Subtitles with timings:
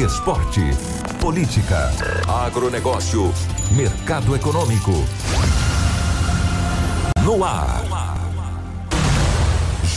[0.00, 0.60] Esporte.
[1.20, 1.92] Política.
[2.26, 3.32] Agronegócio.
[3.72, 4.92] Mercado econômico.
[7.22, 7.84] No ar.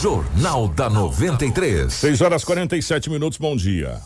[0.02, 1.94] Jornal da 93.
[1.94, 4.02] 6 horas 47 minutos, bom dia.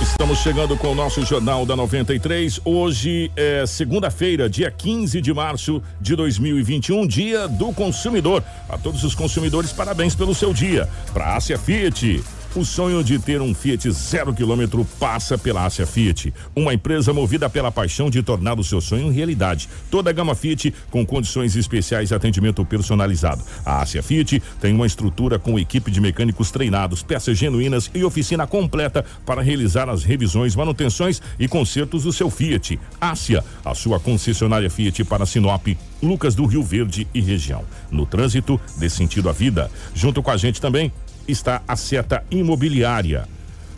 [0.00, 2.60] Estamos chegando com o nosso Jornal da 93.
[2.64, 8.42] Hoje é segunda-feira, dia 15 de março de 2021, dia do consumidor.
[8.68, 10.88] A todos os consumidores, parabéns pelo seu dia.
[11.12, 12.24] Para Ásia Fiat.
[12.56, 17.50] O sonho de ter um Fiat zero quilômetro passa pela Ásia Fiat, uma empresa movida
[17.50, 19.68] pela paixão de tornar o seu sonho realidade.
[19.90, 23.44] Toda a gama Fiat com condições especiais e atendimento personalizado.
[23.62, 28.46] A Ásia Fiat tem uma estrutura com equipe de mecânicos treinados, peças genuínas e oficina
[28.46, 32.80] completa para realizar as revisões, manutenções e consertos do seu Fiat.
[32.98, 35.66] Ásia, a sua concessionária Fiat para Sinop,
[36.02, 37.64] Lucas do Rio Verde e região.
[37.90, 39.70] No trânsito, dê sentido à vida.
[39.94, 40.90] Junto com a gente também
[41.28, 43.28] está a Seta Imobiliária.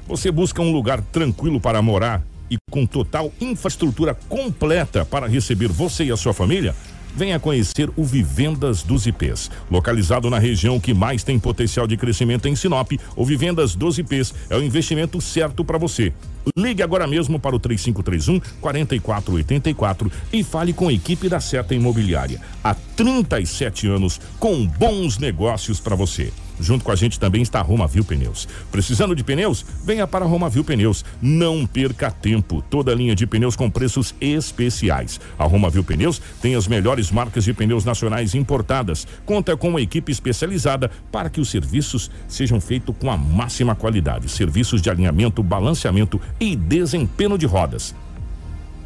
[0.06, 6.04] Você busca um lugar tranquilo para morar e com total infraestrutura completa para receber você
[6.04, 6.74] e a sua família?
[7.14, 9.50] Venha conhecer o Vivendas dos IPs.
[9.70, 14.34] Localizado na região que mais tem potencial de crescimento em Sinop, o Vivendas dos IPs
[14.48, 16.12] é o investimento certo para você.
[16.56, 22.41] Ligue agora mesmo para o 3531 4484 e fale com a equipe da Seta Imobiliária.
[22.62, 26.32] Há 37 anos com bons negócios para você.
[26.61, 28.48] Junto com a gente também está a Romavil Pneus.
[28.70, 29.64] Precisando de pneus?
[29.84, 31.05] Venha para a Romavil Pneus.
[31.20, 32.62] Não perca tempo.
[32.62, 35.20] Toda linha de pneus com preços especiais.
[35.39, 39.06] A Romavil Pneus tem as melhores marcas de pneus nacionais importadas.
[39.25, 44.28] Conta com uma equipe especializada para que os serviços sejam feitos com a máxima qualidade.
[44.28, 47.94] Serviços de alinhamento, balanceamento e desempenho de rodas.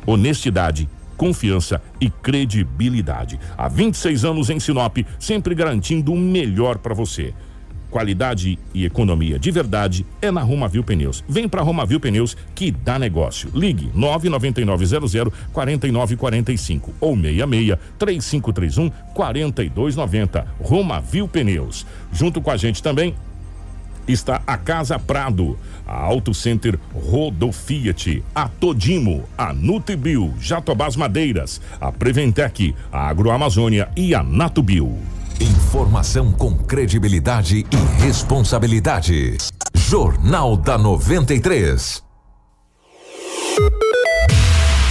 [0.06, 0.88] Honestidade
[1.22, 3.38] confiança e credibilidade.
[3.56, 7.32] Há 26 anos em Sinop, sempre garantindo o melhor para você.
[7.92, 11.22] Qualidade e economia de verdade é na Romavil Pneus.
[11.28, 13.50] Vem para Romavil Pneus que dá negócio.
[13.54, 20.46] Ligue 99900 4945 ou 66 3531 4290.
[20.58, 21.84] Romavil Pneus.
[22.10, 23.14] Junto com a gente também
[24.08, 31.60] está a Casa Prado, a Auto Center Rodo Fiat, a Todimo, a Nutribio, Jatobás Madeiras,
[31.78, 34.98] a Preventec, a Agroamazônia e a Natubio.
[35.42, 39.36] Informação com credibilidade e responsabilidade.
[39.74, 42.00] Jornal da 93.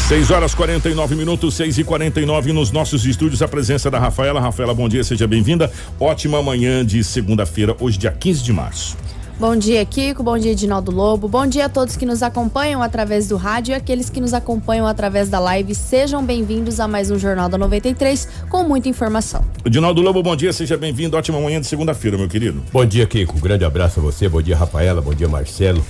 [0.10, 3.42] 6 horas 49 minutos, 6 e 49 nos nossos estúdios.
[3.42, 4.42] A presença da Rafaela.
[4.42, 5.72] Rafaela, bom dia, seja bem-vinda.
[5.98, 8.98] Ótima manhã de segunda-feira, hoje, dia 15 de março.
[9.42, 10.22] Bom dia, Kiko.
[10.22, 11.28] Bom dia, Edinaldo Lobo.
[11.28, 14.86] Bom dia a todos que nos acompanham através do rádio e aqueles que nos acompanham
[14.86, 15.74] através da live.
[15.74, 19.44] Sejam bem-vindos a mais um Jornal da 93 com muita informação.
[19.66, 21.18] Edinaldo Lobo, bom dia, seja bem-vindo.
[21.18, 22.62] Ótima manhã de segunda-feira, meu querido.
[22.72, 23.40] Bom dia, Kiko.
[23.40, 24.30] Grande abraço a você.
[24.30, 25.02] Bom dia, Rafaela.
[25.02, 25.84] Bom dia, Marcelo.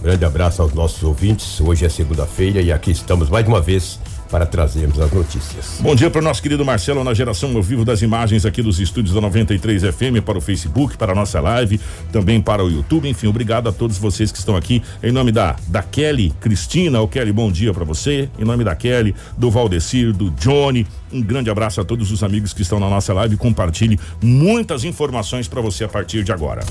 [0.00, 1.60] Grande abraço aos nossos ouvintes.
[1.60, 5.78] Hoje é segunda-feira e aqui estamos mais uma vez para trazermos as notícias.
[5.80, 8.78] Bom dia para o nosso querido Marcelo na geração ao vivo das imagens aqui dos
[8.80, 11.80] estúdios da 93 FM para o Facebook, para a nossa live,
[12.12, 13.08] também para o YouTube.
[13.08, 14.82] Enfim, obrigado a todos vocês que estão aqui.
[15.02, 18.28] Em nome da da Kelly Cristina, o Kelly, bom dia para você.
[18.38, 22.52] Em nome da Kelly, do Valdecir, do Johnny, um grande abraço a todos os amigos
[22.52, 23.36] que estão na nossa live.
[23.36, 26.62] Compartilhe muitas informações para você a partir de agora.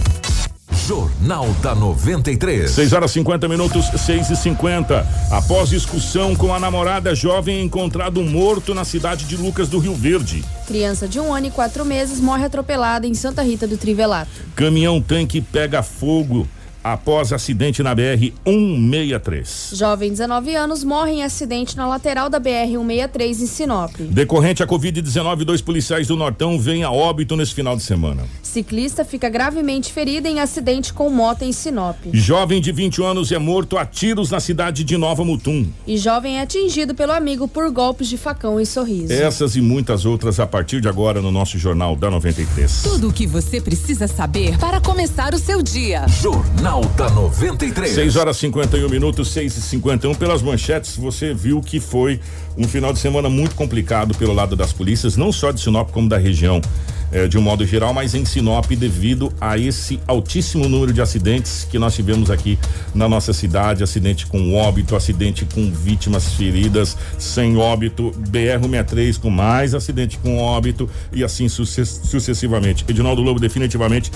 [0.88, 2.72] Jornal da 93.
[2.72, 8.22] 6 horas 50 minutos, 6 e 50 Após discussão com a namorada, jovem é encontrado
[8.24, 10.46] morto na cidade de Lucas do Rio Verde.
[10.66, 14.32] Criança de um ano e quatro meses morre atropelada em Santa Rita do Trivelato.
[14.56, 16.48] Caminhão tanque pega fogo
[16.82, 19.72] após acidente na BR 163.
[19.74, 23.92] Jovem, 19 anos, morre em acidente na lateral da BR 163 em Sinop.
[24.00, 28.24] Decorrente à Covid-19, dois policiais do Nortão vêm a óbito nesse final de semana.
[28.58, 31.96] Ciclista fica gravemente ferida em acidente com moto em Sinop.
[32.12, 35.68] Jovem de 20 anos é morto a tiros na cidade de Nova Mutum.
[35.86, 39.14] E jovem é atingido pelo amigo por golpes de facão e sorriso.
[39.14, 42.82] Essas e muitas outras a partir de agora no nosso Jornal da 93.
[42.82, 46.08] Tudo o que você precisa saber para começar o seu dia.
[46.08, 47.94] Jornal da 93.
[47.94, 52.20] 6 horas 51 minutos, 6 e 51 Pelas manchetes, você viu que foi
[52.58, 56.10] um final de semana muito complicado pelo lado das polícias, não só de Sinop, como
[56.10, 56.62] da região.
[57.10, 61.66] eh, de um modo geral, mas em Sinop devido a esse altíssimo número de acidentes
[61.70, 62.60] que nós tivemos aqui
[62.94, 69.74] na nossa cidade, acidente com óbito, acidente com vítimas feridas, sem óbito, BR-63 com mais
[69.74, 72.84] acidente com óbito e assim sucess sucessivamente.
[72.88, 74.12] Edinaldo Lobo definitivamente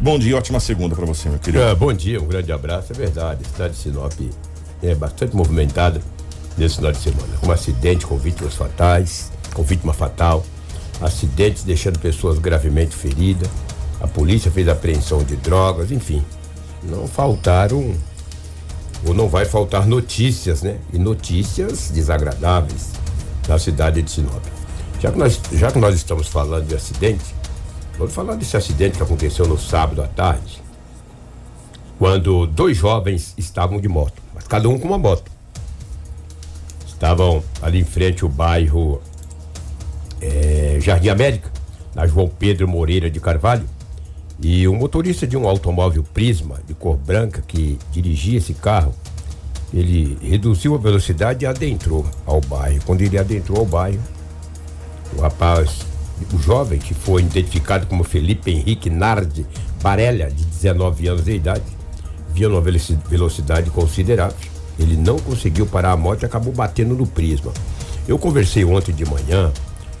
[0.00, 1.64] Bom dia, ótima segunda para você, meu querido.
[1.64, 2.92] Ah, bom dia, um grande abraço.
[2.92, 4.12] É verdade, a cidade de Sinop
[4.80, 6.00] é bastante movimentada
[6.58, 7.28] nesse final de semana.
[7.42, 10.44] Um acidente com vítimas fatais, com vítima fatal,
[11.00, 13.48] acidentes deixando pessoas gravemente feridas.
[14.00, 16.22] A polícia fez apreensão de drogas, enfim.
[16.82, 17.94] Não faltaram,
[19.06, 20.78] ou não vai faltar notícias, né?
[20.92, 22.92] E notícias desagradáveis
[23.48, 24.44] na cidade de Sinop.
[25.00, 27.38] Já que nós, já que nós estamos falando de acidente,
[27.98, 30.62] Vamos falar desse acidente que aconteceu no sábado à tarde,
[31.98, 35.28] quando dois jovens estavam de moto, mas cada um com uma moto.
[36.98, 39.00] Estavam ali em frente ao bairro
[40.20, 41.48] é, Jardim América,
[41.94, 43.64] na João Pedro Moreira de Carvalho,
[44.40, 48.92] e o motorista de um automóvel Prisma de cor branca que dirigia esse carro,
[49.72, 52.80] ele reduziu a velocidade e adentrou ao bairro.
[52.84, 54.02] Quando ele adentrou ao bairro,
[55.16, 55.86] o rapaz
[56.34, 59.46] o jovem, que foi identificado como Felipe Henrique Nardi
[59.80, 61.62] Barella, de 19 anos de idade,
[62.32, 64.47] via uma velocidade considerável.
[64.78, 67.52] Ele não conseguiu parar a moto e acabou batendo no prisma.
[68.06, 69.52] Eu conversei ontem de manhã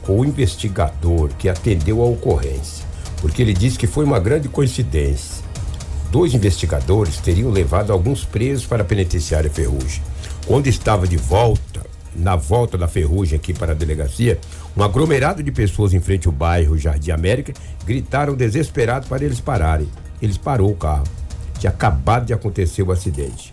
[0.02, 2.86] com o investigador que atendeu a ocorrência,
[3.20, 5.44] porque ele disse que foi uma grande coincidência.
[6.10, 10.02] Dois investigadores teriam levado alguns presos para a penitenciária Ferrugem.
[10.46, 11.84] Quando estava de volta,
[12.16, 14.38] na volta da Ferrugem aqui para a delegacia,
[14.74, 17.52] um aglomerado de pessoas em frente ao bairro Jardim América
[17.84, 19.88] gritaram desesperados para eles pararem.
[20.22, 21.04] Eles parou o carro.
[21.58, 23.52] Tinha acabado de acontecer o acidente.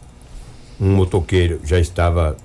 [0.80, 2.36] Um motoqueiro já estava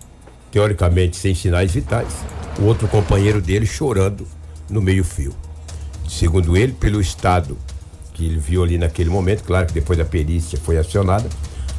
[0.51, 2.13] teoricamente sem sinais vitais.
[2.59, 4.27] O outro companheiro dele chorando
[4.69, 5.35] no meio-fio.
[6.09, 7.57] Segundo ele, pelo estado
[8.13, 11.29] que ele viu ali naquele momento, claro que depois da perícia foi acionada,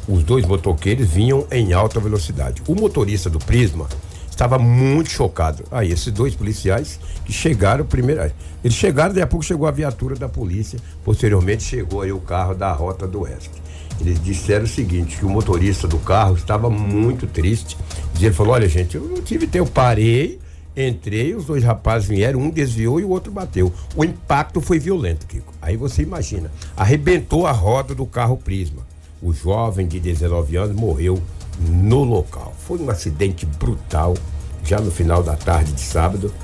[0.08, 2.62] os dois motoqueiros vinham em alta velocidade.
[2.66, 3.86] O motorista do Prisma
[4.28, 5.64] estava muito chocado.
[5.70, 8.32] Aí, esses dois policiais que chegaram primeiro.
[8.64, 12.54] Eles chegaram, daqui a pouco chegou a viatura da polícia, posteriormente chegou aí o carro
[12.54, 13.61] da rota do oeste.
[14.02, 17.76] Eles disseram o seguinte: que o motorista do carro estava muito triste.
[18.20, 20.40] E ele falou: olha, gente, eu não tive tempo, parei,
[20.76, 23.72] entrei, os dois rapazes vieram, um desviou e o outro bateu.
[23.94, 25.54] O impacto foi violento, Kiko.
[25.62, 28.82] Aí você imagina, arrebentou a roda do carro Prisma.
[29.22, 31.22] O jovem de 19 anos morreu
[31.60, 32.52] no local.
[32.66, 34.14] Foi um acidente brutal,
[34.64, 36.34] já no final da tarde de sábado.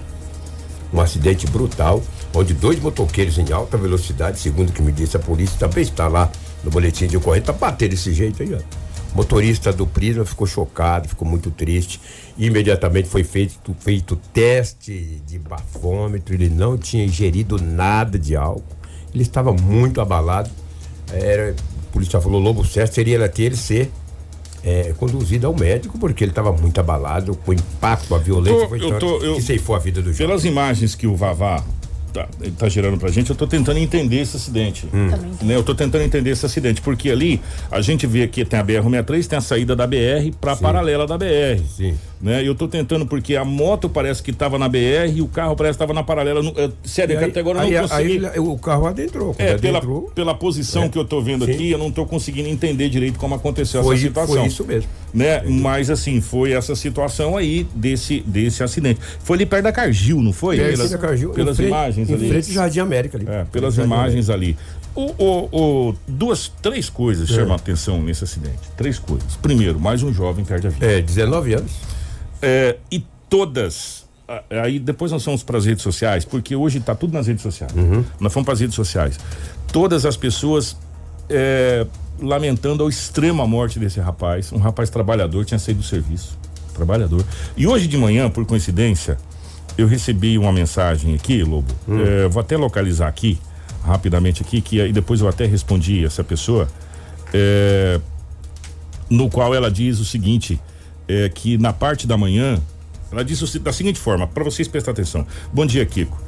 [0.92, 2.00] Um acidente brutal,
[2.32, 6.06] onde dois motoqueiros em alta velocidade, segundo o que me disse a polícia, também está
[6.06, 6.30] lá
[6.64, 8.88] no boletim de ocorrência, para bater desse jeito aí, ó.
[9.12, 11.98] O motorista do Prisma ficou chocado, ficou muito triste.
[12.36, 18.76] Imediatamente foi feito, feito teste de bafômetro, ele não tinha ingerido nada de álcool.
[19.14, 20.50] Ele estava muito abalado.
[21.10, 23.90] Era, a polícia falou, Lobo certo seria ter ele ser
[24.62, 28.68] é, conduzido ao médico porque ele estava muito abalado com o impacto, a violência tô,
[28.68, 30.26] foi eu tô, eu, que ceifou a vida do jovem.
[30.26, 31.64] Pelas imagens que o Vavá
[32.18, 34.86] tá, ele tá gerando pra gente, eu tô tentando entender esse acidente.
[34.92, 35.10] Hum.
[35.42, 35.54] Né?
[35.54, 39.26] Eu tô tentando entender esse acidente, porque ali a gente vê que tem a BR-63,
[39.26, 40.62] tem a saída da BR pra Sim.
[40.62, 41.62] paralela da BR.
[41.68, 42.46] Sim né?
[42.46, 45.74] Eu tô tentando porque a moto parece que tava na BR e o carro parece
[45.74, 46.42] que tava na paralela.
[46.42, 48.26] No, é, sério, aí, até agora eu não consegui.
[48.26, 49.34] Aí, o carro adentrou.
[49.38, 50.88] É, adentrou, pela, pela posição é.
[50.88, 51.52] que eu tô vendo Sim.
[51.52, 54.36] aqui, eu não tô conseguindo entender direito como aconteceu foi, essa situação.
[54.36, 54.90] Foi isso mesmo.
[55.12, 55.42] Né?
[55.42, 59.00] Mas assim, foi essa situação aí desse, desse acidente.
[59.20, 60.60] Foi ali perto da Cargill, não foi?
[60.60, 62.26] É, pelas, Cargill, pelas frente, imagens ali.
[62.26, 63.26] Em frente do Jardim América ali.
[63.28, 64.56] É, pelas imagens ali.
[64.94, 67.34] O, o, o, duas, três coisas é.
[67.34, 68.58] chamam atenção nesse acidente.
[68.76, 69.36] Três coisas.
[69.36, 70.84] Primeiro, mais um jovem perde a vida.
[70.84, 71.72] É, 19 anos.
[72.42, 74.06] É, e todas.
[74.50, 77.72] Aí depois nós fomos para as redes sociais, porque hoje está tudo nas redes sociais.
[77.74, 78.04] Uhum.
[78.20, 79.18] Nós fomos para as redes sociais.
[79.72, 80.76] Todas as pessoas
[81.28, 81.86] é,
[82.20, 86.36] lamentando ao extremo a morte desse rapaz, um rapaz trabalhador, tinha saído do serviço.
[86.74, 87.24] Trabalhador.
[87.56, 89.18] E hoje de manhã, por coincidência,
[89.76, 91.72] eu recebi uma mensagem aqui, Lobo.
[91.88, 92.00] Hum.
[92.00, 93.38] É, vou até localizar aqui,
[93.84, 96.68] rapidamente aqui, que aí depois eu até respondi essa pessoa.
[97.32, 98.00] É,
[99.10, 100.60] no qual ela diz o seguinte:
[101.08, 102.60] é, que na parte da manhã,
[103.10, 105.26] ela disse da seguinte forma, para vocês prestar atenção.
[105.52, 106.20] Bom dia, Kiko.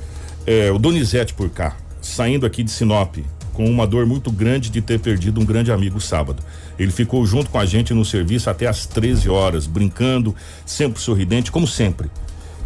[0.46, 3.18] É, o Donizete por cá, saindo aqui de Sinop,
[3.60, 6.42] com uma dor muito grande de ter perdido um grande amigo sábado.
[6.78, 11.52] Ele ficou junto com a gente no serviço até às 13 horas, brincando, sempre sorridente,
[11.52, 12.10] como sempre.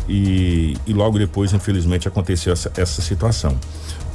[0.09, 3.59] E, e logo depois, infelizmente, aconteceu essa, essa situação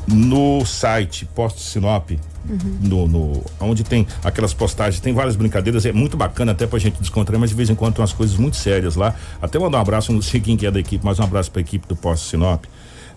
[0.07, 2.11] no site Posto Sinop,
[2.49, 2.57] uhum.
[2.81, 6.99] no, no, onde tem aquelas postagens, tem várias brincadeiras, é muito bacana até pra gente
[6.99, 9.13] descontrair, mas de vez em quando tem umas coisas muito sérias lá.
[9.41, 11.59] Até mandar um abraço, não sei quem que é da equipe, mas um abraço pra
[11.59, 12.63] equipe do Posto Sinop.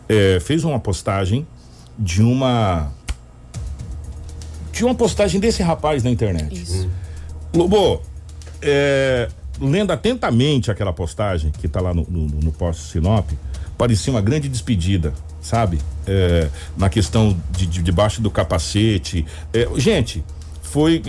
[0.09, 1.47] É, fez uma postagem
[1.99, 2.91] de uma
[4.73, 6.61] de uma postagem desse rapaz na internet.
[6.63, 6.89] Isso.
[7.55, 8.01] Lobo,
[8.61, 9.29] é,
[9.61, 13.31] lendo atentamente aquela postagem que tá lá no, no, no posto Sinop,
[13.77, 15.79] parecia uma grande despedida, sabe?
[16.07, 19.27] É, na questão de, de debaixo do capacete.
[19.53, 20.25] É, gente,
[20.63, 21.03] foi.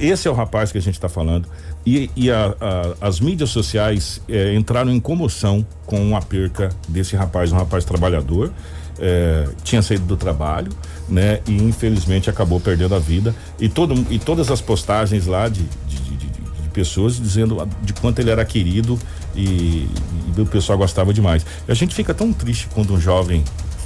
[0.00, 1.46] Esse é o rapaz que a gente está falando.
[1.86, 7.14] E, e a- a- as mídias sociais é, entraram em comoção com a perca desse
[7.14, 8.50] rapaz, um rapaz trabalhador.
[8.98, 10.70] É, tinha saído do trabalho,
[11.08, 11.40] né?
[11.46, 13.34] E infelizmente acabou perdendo a vida.
[13.60, 18.18] E, todo, e todas as postagens lá de, de, de- de- pessoas dizendo de quanto
[18.18, 18.98] ele era querido
[19.36, 19.88] e,
[20.36, 21.46] e o pessoal gostava demais.
[21.68, 23.44] E a gente fica tão triste quando um jovem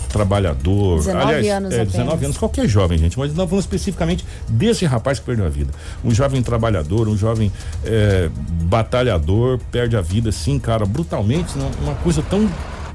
[0.08, 2.24] trabalhador, 19 aliás, anos é, 19 apenas.
[2.24, 5.70] anos, qualquer jovem, gente, mas não falando especificamente desse rapaz que perdeu a vida.
[6.02, 7.52] Um jovem trabalhador, um jovem
[7.84, 8.30] é,
[8.62, 12.48] batalhador, perde a vida, assim, cara, brutalmente, uma, uma coisa tão,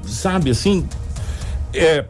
[0.04, 0.84] sabe, assim,
[1.74, 2.06] é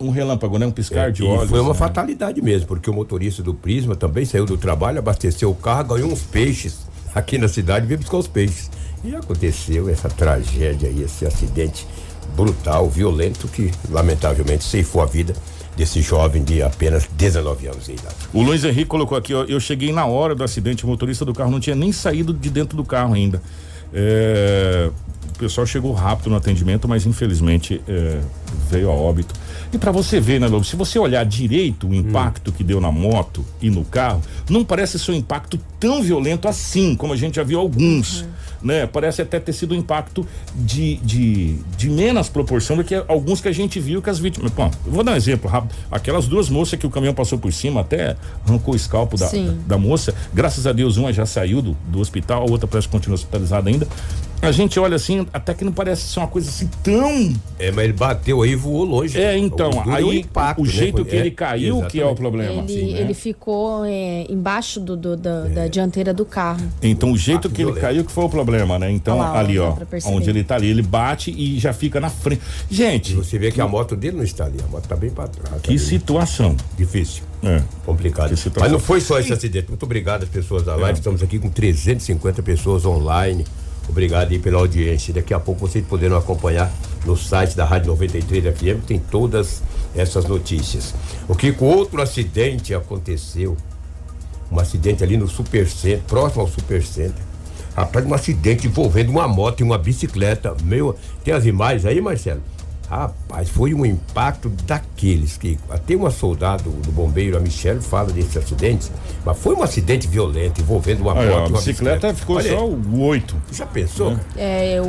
[0.00, 0.66] um relâmpago, né?
[0.66, 1.50] Um piscar de E olhos.
[1.50, 1.78] foi uma né?
[1.78, 6.10] fatalidade mesmo, porque o motorista do Prisma também saiu do trabalho, abasteceu o carro, ganhou
[6.10, 6.80] uns peixes
[7.14, 8.70] aqui na cidade, veio buscar os peixes.
[9.04, 11.86] E aconteceu essa tragédia aí, esse acidente
[12.34, 15.34] brutal, violento, que lamentavelmente ceifou a vida
[15.76, 18.14] desse jovem de apenas 19 anos de idade.
[18.32, 21.34] O Luiz Henrique colocou aqui, ó, eu cheguei na hora do acidente, o motorista do
[21.34, 23.42] carro não tinha nem saído de dentro do carro ainda.
[23.92, 24.90] É,
[25.44, 28.18] pessoal chegou rápido no atendimento, mas infelizmente é,
[28.70, 29.34] veio a óbito.
[29.72, 30.64] E pra você ver, né, Lobo?
[30.64, 34.98] Se você olhar direito o impacto que deu na moto e no carro, não parece
[34.98, 38.24] ser um impacto tão violento assim, como a gente já viu alguns.
[38.62, 38.86] Né?
[38.86, 43.48] Parece até ter sido um impacto de, de, de menos proporção do que alguns que
[43.48, 44.50] a gente viu que as vítimas.
[44.52, 45.74] Bom, vou dar um exemplo rápido.
[45.90, 49.58] Aquelas duas moças que o caminhão passou por cima, até arrancou o escalpo da, Sim.
[49.66, 50.14] da moça.
[50.32, 53.68] Graças a Deus, uma já saiu do, do hospital, a outra parece que continua hospitalizada
[53.68, 53.86] ainda.
[54.42, 57.32] A gente olha assim, até que não parece ser uma coisa assim tão.
[57.58, 59.18] É, mas ele bateu aí e voou longe.
[59.18, 60.70] É, então, O é aí o impacto, o né?
[60.70, 62.16] jeito Foi- que é, ele caiu que é o exatamente.
[62.18, 62.52] problema.
[62.52, 63.00] Ele, assim, né?
[63.00, 66.60] ele ficou é, embaixo do, do- da, da dianteira do carro.
[66.82, 67.80] Então o jeito Impacto que ele violento.
[67.86, 68.90] caiu que foi o problema, né?
[68.90, 69.74] Então lá, ali, ó,
[70.06, 72.42] onde ele tá ali, ele bate e já fica na frente.
[72.70, 75.08] E Gente, você vê que a moto dele não está ali, a moto tá bem
[75.08, 75.48] pra trás.
[75.50, 76.54] tá que bem situação.
[76.76, 77.22] Difícil.
[77.42, 77.62] É.
[77.86, 78.34] Complicado.
[78.60, 79.68] Mas não foi só esse acidente.
[79.68, 80.98] Muito obrigado às pessoas da live.
[80.98, 83.44] Estamos aqui com 350 pessoas online.
[83.88, 85.12] Obrigado aí pela audiência.
[85.12, 86.72] Daqui a pouco vocês poderão acompanhar
[87.04, 89.62] no site da Rádio 93 FM, tem todas
[89.94, 90.94] essas notícias.
[91.28, 93.56] O que com outro acidente aconteceu?
[94.50, 97.22] Um acidente ali no Supercenter, próximo ao Supercenter.
[97.76, 100.54] Rapaz, um acidente envolvendo uma moto e uma bicicleta.
[100.62, 102.40] Meu, tem as imagens aí, Marcelo?
[102.94, 108.38] Rapaz, foi um impacto daqueles que até uma soldado do bombeiro, a Michelle, fala desse
[108.38, 108.90] acidente,
[109.24, 112.66] mas foi um acidente violento envolvendo uma moto e a uma bicicleta ficou Olha, só
[112.66, 113.34] o oito.
[113.50, 114.10] Já pensou?
[114.10, 114.24] cara?
[114.36, 114.84] É, o,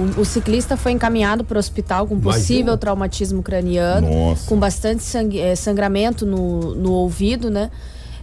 [0.00, 2.78] o, o ciclista foi encaminhado para o hospital com possível uma?
[2.78, 4.48] traumatismo craniano, Nossa.
[4.48, 7.70] com bastante sangue- eh, sangramento no, no ouvido, né?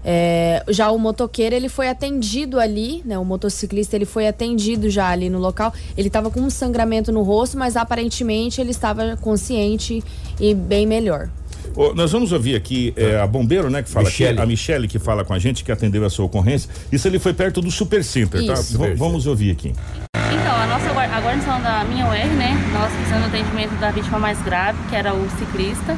[0.03, 3.18] É, já o motoqueiro ele foi atendido ali, né?
[3.18, 5.74] O motociclista ele foi atendido já ali no local.
[5.98, 10.03] Ele estava com um sangramento no rosto, mas aparentemente ele estava consciente
[10.39, 11.29] e bem melhor.
[11.75, 14.32] Ô, nós vamos ouvir aqui é, a bombeiro, né, que fala Michele.
[14.32, 16.70] aqui, a Michele que fala com a gente, que atendeu a sua ocorrência.
[16.91, 18.56] Isso ele foi perto do Super Center, tá?
[18.98, 19.74] Vamos ouvir aqui.
[20.15, 22.56] Então, a nossa a guarnição da minha UR, né?
[22.74, 25.98] Nós fizemos o atendimento da vítima mais grave, que era o ciclista.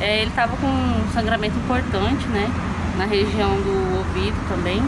[0.00, 2.50] É, ele estava com um sangramento importante, né?
[2.98, 4.82] Na região do ouvido também.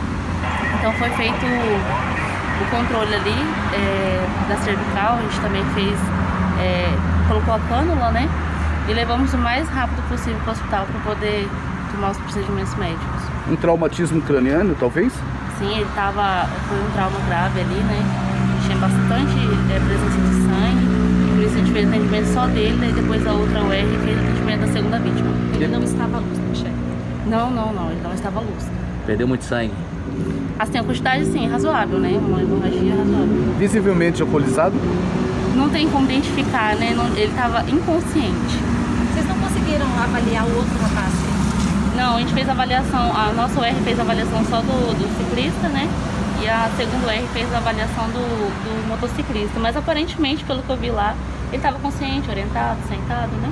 [0.79, 3.35] Então foi feito o, controle ali
[3.73, 5.99] é, da cervical, a gente também fez,
[6.61, 6.93] é,
[7.27, 8.29] colocou a cânula, né?
[8.89, 11.49] E levamos o mais rápido possível para o hospital para poder
[11.93, 13.23] tomar os procedimentos médicos.
[13.49, 15.13] Um traumatismo craniano, talvez?
[15.59, 16.49] Sim, ele tava.
[16.69, 18.03] Foi um trauma grave ali, né?
[18.65, 19.37] Tinha bastante
[19.73, 21.35] é, presença de sangue.
[21.35, 24.19] Por isso a gente fez o atendimento só dele, daí depois a outra UR fez
[24.19, 25.31] o atendimento da segunda vítima.
[25.55, 26.90] Ele não estava lúcido, Michelle.
[27.27, 28.73] Não, não, não, ele não estava lúcido.
[29.07, 29.73] Perdeu muito sangue.
[30.59, 32.19] Assim, a quantidade sim, razoável, né?
[32.21, 33.55] Uma hemorragia razoável.
[33.59, 34.75] Visivelmente alcoolizado?
[35.57, 36.93] Não tem como identificar, né?
[36.95, 38.57] Não- ele estava inconsciente.
[39.13, 41.13] Vocês não conseguiram avaliar o outro rapaz?
[41.97, 45.19] Não, a gente fez a avaliação, a nossa UR fez a avaliação só do, do
[45.19, 45.89] ciclista, né?
[46.43, 49.59] E a segunda UR fez a avaliação do, do motociclista.
[49.61, 51.15] Mas aparentemente, pelo que eu vi lá,
[51.49, 53.51] ele estava consciente, orientado, sentado, né?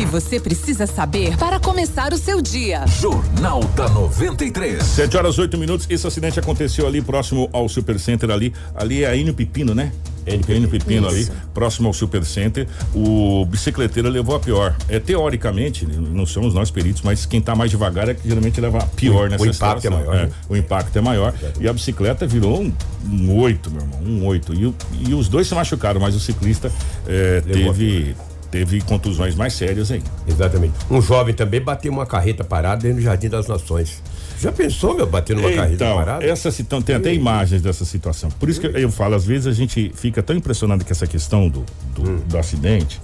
[0.00, 2.86] E você precisa saber para começar o seu dia.
[2.86, 4.82] Jornal da 93.
[4.82, 5.86] 7 horas 8 minutos.
[5.90, 8.54] Esse acidente aconteceu ali próximo ao Super Center ali.
[8.74, 9.92] Ali é a Enio Pepino, né?
[10.26, 11.32] Enio Pepino ali, Isso.
[11.52, 12.66] próximo ao Super Center.
[12.94, 14.74] O bicicleteiro levou a pior.
[14.88, 18.78] É teoricamente, não somos nós peritos, mas quem tá mais devagar é que geralmente leva
[18.78, 20.06] a pior O- nessa o impacto é situação.
[20.12, 20.32] maior, né?
[20.48, 21.34] o impacto é maior.
[21.60, 22.72] E a bicicleta virou um,
[23.06, 24.54] um 8, meu irmão, um 8.
[24.54, 24.74] E,
[25.10, 28.14] e os dois se machucaram, mas o ciclista a teve
[28.50, 30.02] teve contusões mais sérias aí.
[30.26, 30.74] Exatamente.
[30.90, 34.02] Um jovem também bateu uma carreta parada dentro do Jardim das Nações.
[34.40, 36.24] Já pensou, meu, bater numa carreta Então, parada?
[36.24, 38.30] essa situ- tem até imagens dessa situação.
[38.30, 41.48] Por isso que eu falo, às vezes a gente fica tão impressionado com essa questão
[41.48, 41.64] do,
[41.94, 43.00] do, do acidente,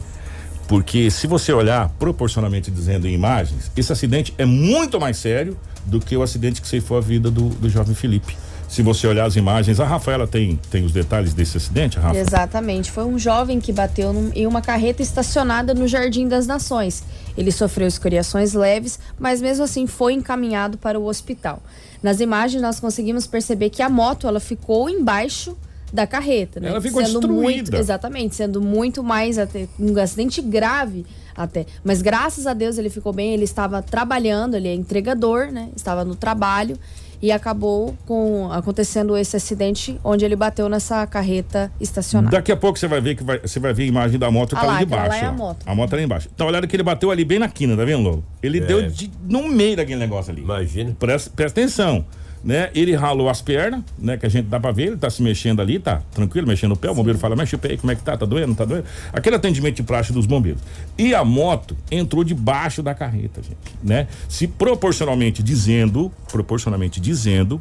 [0.66, 6.00] porque se você olhar proporcionalmente dizendo em imagens, esse acidente é muito mais sério do
[6.00, 8.36] que o acidente que ceifou a vida do, do jovem Felipe.
[8.68, 12.18] Se você olhar as imagens, a Rafaela tem, tem os detalhes desse acidente, Rafa?
[12.18, 12.90] Exatamente.
[12.90, 17.02] Foi um jovem que bateu num- em uma carreta estacionada no Jardim das Nações.
[17.38, 21.62] Ele sofreu escoriações leves, mas mesmo assim foi encaminhado para o hospital.
[22.02, 25.56] Nas imagens nós conseguimos perceber que a moto ela ficou embaixo
[25.92, 26.68] da carreta, né?
[26.68, 27.40] Ela ficou sendo destruída.
[27.42, 31.06] muito, exatamente, sendo muito mais até um acidente grave
[31.36, 31.64] até.
[31.84, 35.68] Mas graças a Deus ele ficou bem, ele estava trabalhando, ele é entregador, né?
[35.76, 36.76] Estava no trabalho
[37.20, 42.36] e acabou com acontecendo esse acidente onde ele bateu nessa carreta estacionada.
[42.36, 44.50] Daqui a pouco você vai ver que vai, você vai ver a imagem da moto
[44.50, 45.22] que Ah tá lá, ali de aquela baixo.
[45.24, 45.56] lá é a moto.
[45.66, 46.28] A moto tá lá embaixo.
[46.34, 48.24] Então, olha que ele bateu ali bem na quina, tá vendo, Lobo?
[48.42, 48.60] Ele É.
[48.62, 50.42] deu de- no meio daquele negócio ali.
[50.42, 50.94] Imagina.
[50.98, 52.04] Presta, presta atenção.
[52.46, 52.70] Né?
[52.76, 54.16] Ele ralou as pernas, né?
[54.16, 56.76] Que a gente dá pra ver, ele tá se mexendo ali, tá tranquilo, mexendo o
[56.76, 56.88] pé.
[56.88, 58.16] O bombeiro fala, mexe o pé aí, como é que tá?
[58.16, 58.54] Tá doendo?
[58.54, 58.84] Tá doendo?
[59.12, 60.62] Aquele atendimento de praxe dos bombeiros.
[60.96, 64.06] E a moto entrou debaixo da carreta, gente, né?
[64.28, 67.60] Se proporcionalmente dizendo, proporcionalmente dizendo,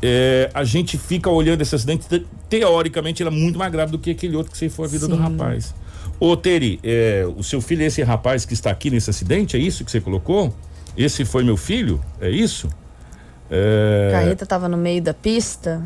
[0.00, 3.98] é, a gente fica olhando esse acidente, te- teoricamente ele é muito mais grave do
[3.98, 5.20] que aquele outro que você foi a vida do Sim.
[5.22, 5.74] rapaz.
[6.20, 9.56] Ô, Teri, é, o seu filho esse rapaz que está aqui nesse acidente?
[9.56, 10.54] É isso que você colocou?
[10.96, 12.00] Esse foi meu filho?
[12.20, 12.68] É isso?
[13.54, 15.82] É, A carreta estava no meio da pista.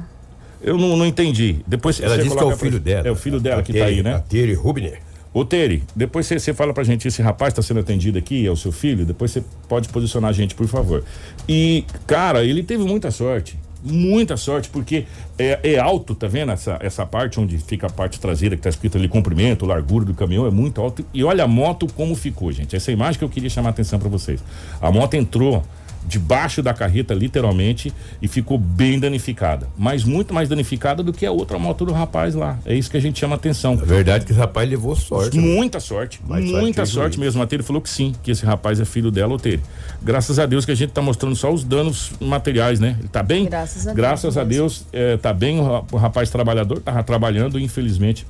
[0.63, 1.59] eu não, não entendi.
[1.67, 3.09] Depois Ela você disse que é coloca o filho pra- dela.
[3.09, 4.15] É o filho dela A que tá Tere- aí, né?
[4.15, 5.01] A Tere Rubner.
[5.35, 8.51] Ô, Teri, depois você, você fala pra gente, esse rapaz está sendo atendido aqui, é
[8.51, 11.05] o seu filho, depois você pode posicionar a gente, por favor.
[11.47, 13.59] E, cara, ele teve muita sorte.
[13.85, 15.05] Muita sorte, porque
[15.39, 16.53] é, é alto, tá vendo?
[16.53, 20.15] Essa, essa parte onde fica a parte traseira que tá escrito ali comprimento, largura do
[20.15, 21.05] caminhão, é muito alto.
[21.13, 22.75] E olha a moto como ficou, gente.
[22.75, 24.41] Essa imagem que eu queria chamar a atenção para vocês.
[24.81, 25.63] A moto entrou
[26.07, 29.69] debaixo da carreta, literalmente, e ficou bem danificada.
[29.77, 32.59] Mas muito mais danificada do que a outra moto do rapaz lá.
[32.65, 33.75] É isso que a gente chama atenção.
[33.77, 35.37] Na verdade que esse rapaz levou sorte.
[35.37, 35.43] né?
[35.43, 37.43] Muita sorte, Mais sorte muita que sorte mesmo.
[37.43, 39.61] A Tere falou que sim, que esse rapaz é filho dela ou Tere.
[40.03, 42.97] Graças a Deus que a gente tá mostrando só os danos materiais, né?
[42.99, 43.47] Ele tá bem?
[43.47, 44.45] Graças a Deus Graças a.
[44.45, 45.59] Deus, é, tá bem.
[45.61, 48.25] O ra- o rapaz trabalhador tava trabalhando infelizmente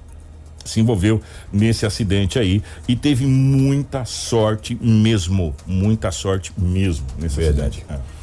[0.66, 1.20] se envolveu
[1.52, 7.82] nesse acidente aí e teve muita sorte mesmo, muita sorte mesmo nesse Verdade.
[7.88, 8.16] acidente.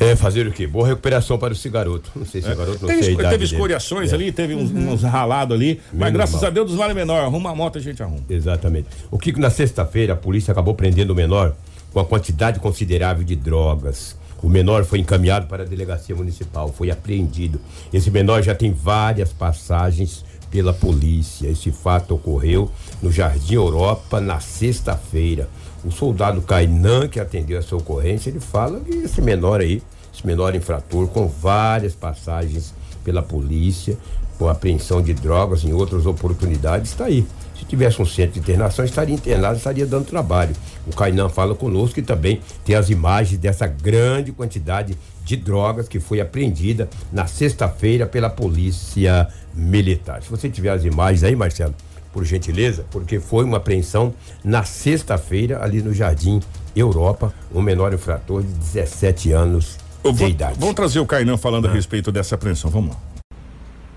[0.00, 0.64] É, fazer o quê?
[0.64, 2.12] Boa recuperação para esse garoto.
[2.14, 2.52] Não sei se É.
[2.52, 4.14] o garoto não Teve, sei teve escoriações É.
[4.14, 7.50] ali, teve uns, uns ralados ali, mas Menos graças a Deus dos males menor, arruma
[7.50, 8.20] a moto a gente arruma.
[8.30, 8.86] Exatamente.
[9.10, 11.56] O que na sexta-feira a polícia acabou prendendo o menor
[11.92, 14.16] com a quantidade considerável de drogas.
[14.40, 17.60] O menor foi encaminhado para a delegacia municipal, foi apreendido.
[17.92, 21.48] Esse menor já tem várias passagens pela polícia.
[21.48, 22.70] Esse fato ocorreu
[23.02, 25.48] no Jardim Europa na sexta-feira.
[25.84, 29.82] O soldado Kainan, que atendeu essa ocorrência, ele fala que esse menor aí,
[30.12, 33.96] esse menor infrator, com várias passagens pela polícia,
[34.38, 37.26] com apreensão de drogas em outras oportunidades, está aí.
[37.58, 40.54] Se tivesse um centro de internação, estaria internado, estaria dando trabalho.
[40.86, 45.98] O Kainan fala conosco que também tem as imagens dessa grande quantidade de drogas que
[45.98, 50.22] foi apreendida na sexta-feira pela Polícia Militar.
[50.22, 51.74] Se você tiver as imagens aí, Marcelo,
[52.12, 56.40] por gentileza, porque foi uma apreensão na sexta-feira ali no Jardim
[56.74, 60.56] Europa, um menor infrator de 17 anos Eu de vou- idade.
[60.58, 61.70] Vamos trazer o Kainan falando Ah.
[61.70, 63.00] a respeito dessa apreensão, vamos lá.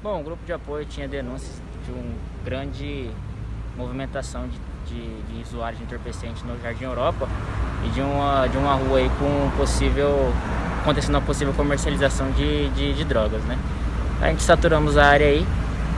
[0.04, 1.52] Bom, o grupo de apoio tinha denúncias
[1.86, 2.04] de uma
[2.44, 3.10] grande
[3.78, 7.28] movimentação de, de, de usuários de entorpecente no Jardim Europa
[7.86, 10.34] e de uma, de uma rua aí com possível.
[10.82, 13.58] acontecendo uma possível comercialização de, de, de drogas, né?
[14.22, 15.46] A gente saturamos a área aí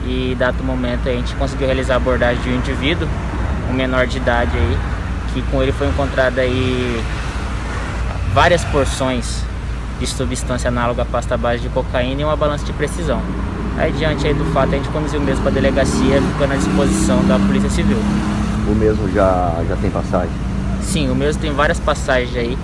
[0.06, 3.06] e, dado o momento, a gente conseguiu realizar a abordagem de um indivíduo,
[3.70, 4.78] um menor de idade aí,
[5.32, 7.02] que com ele foi encontrada aí
[8.32, 9.44] várias porções
[10.00, 13.20] de substância análoga à pasta base de cocaína e uma balança de precisão.
[13.76, 16.56] Aí, diante aí do fato, a gente conduziu o mesmo para a delegacia, ficando à
[16.56, 17.98] disposição da Polícia Civil.
[18.66, 20.30] O mesmo já, já tem passagem?
[20.80, 22.58] Sim, o mesmo tem várias passagens aí,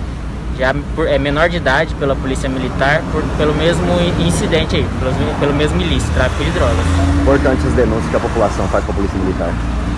[0.57, 3.85] já por- é menor de idade pela Polícia Militar, por- pelo mesmo
[4.19, 6.77] incidente aí, pelo, pelo mesmo ilícito, tráfico de drogas.
[7.21, 9.53] Importantes as denúncias que a população faz com a Polícia Militar.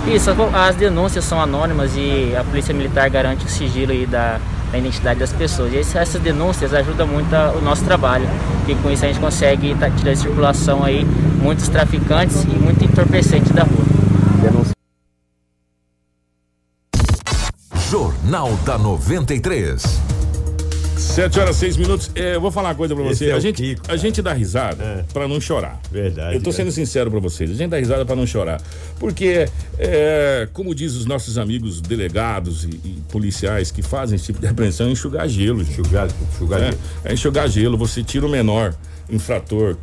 [0.07, 4.37] Isso, as- as denúncias são anônimas e a Polícia Militar garante o sigilo aí da,
[4.71, 5.71] da identidade das pessoas.
[5.73, 8.27] E esse- essas denúncias ajudam muito a- o nosso trabalho,
[8.67, 11.05] e com isso a gente consegue tá- tirar de circulação aí
[11.41, 13.83] muitos traficantes e muito entorpecente da rua.
[14.41, 14.73] Denúncia.
[17.89, 20.01] Jornal da 93.
[20.97, 22.11] Sete horas, seis minutos.
[22.15, 23.29] É, eu vou falar uma coisa pra você.
[23.29, 25.79] é a, gente, Kiko, a gente dá risada pra não chorar.
[25.91, 26.35] Verdade.
[26.35, 27.51] Eu tô sendo sincero pra vocês.
[27.51, 28.61] A gente dá risada pra não chorar.
[28.99, 34.39] Porque, é, como diz os nossos amigos delegados e, e policiais que fazem esse tipo
[34.39, 35.61] de apreensão, é enxugar gelo.
[35.61, 36.77] Enxugar, enxugar é, gelo.
[37.05, 37.77] é enxugar gelo.
[37.77, 38.73] Você tira o menor
[39.09, 39.77] infrator.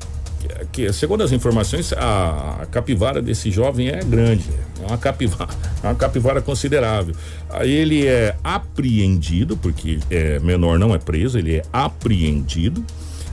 [0.73, 4.45] Que, segundo as informações, a, capivara desse jovem é grande.
[4.83, 5.51] É uma capivara,
[5.83, 7.15] é uma capivara considerável.
[7.63, 12.85] Ele é apreendido, porque é menor não é preso, ele é apreendido.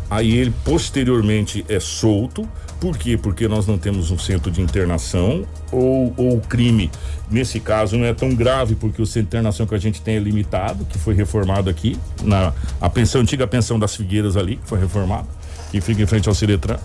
[0.10, 2.48] Aí ele posteriormente é solto.
[2.80, 3.18] Por quê?
[3.18, 6.92] Porque nós não temos um centro de internação ou, ou o crime,
[7.30, 10.16] nesse caso, não é tão grave porque o centro de internação que a gente tem
[10.16, 14.68] é limitado, que foi reformado aqui, na a pensão, antiga pensão das Figueiras ali, que
[14.68, 15.28] foi reformada,
[15.72, 16.78] que fica em frente ao Ciretran.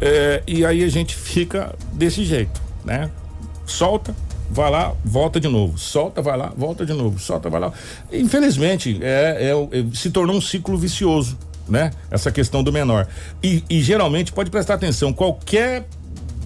[0.00, 3.10] É, e aí a gente fica desse jeito, né?
[3.66, 4.14] Solta,
[4.50, 5.78] vai lá, volta de novo.
[5.78, 7.18] Solta, vai lá, volta de novo.
[7.18, 7.72] Solta, vai lá.
[8.12, 11.90] Infelizmente, é, é- é- se tornou um ciclo vicioso, né?
[12.10, 13.06] Essa questão do menor.
[13.42, 15.86] E, e geralmente, pode prestar atenção, qualquer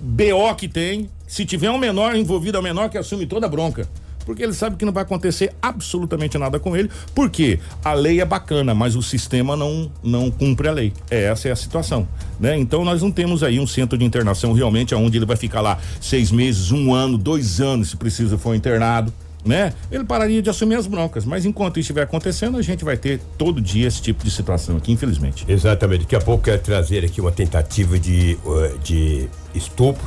[0.00, 3.48] BO que tem, se tiver um menor envolvido, é o menor que assume toda a
[3.48, 3.86] bronca.
[4.28, 8.26] Porque ele sabe que não vai acontecer absolutamente nada com ele, porque a lei é
[8.26, 10.92] bacana, mas o sistema não, não cumpre a lei.
[11.10, 12.06] É, essa é a situação,
[12.38, 12.54] né?
[12.58, 15.78] Então nós não temos aí um centro de internação realmente onde ele vai ficar lá
[15.98, 19.10] seis meses, um ano, dois anos, se precisa for internado,
[19.46, 19.72] né?
[19.90, 23.22] Ele pararia de assumir as broncas, mas enquanto isso estiver acontecendo, a gente vai ter
[23.38, 25.46] todo dia esse tipo de situação aqui, infelizmente.
[25.48, 26.02] Exatamente.
[26.02, 30.06] Daqui a pouco quero trazer aqui uma tentativa de, eh, de estupro.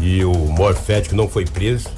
[0.00, 1.88] E o morfético não foi preso.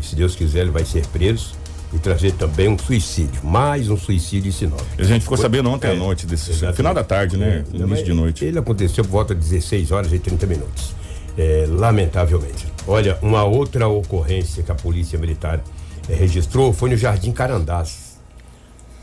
[0.00, 1.54] E se Deus quiser, ele vai ser preso.
[1.92, 3.44] E trazer também um suicídio.
[3.44, 4.80] Mais um suicídio em Sinop.
[4.98, 6.76] A gente ficou Foi- sabendo ontem à é, noite, desse exatamente.
[6.76, 7.64] final da tarde, né?
[7.72, 8.44] É, Início de noite.
[8.44, 10.92] Ele aconteceu por volta de 16 horas e 30 minutos.
[11.38, 12.66] É, lamentavelmente.
[12.88, 15.62] Olha, uma outra ocorrência que a Polícia Militar
[16.08, 18.18] eh, registrou foi no Jardim Carandás.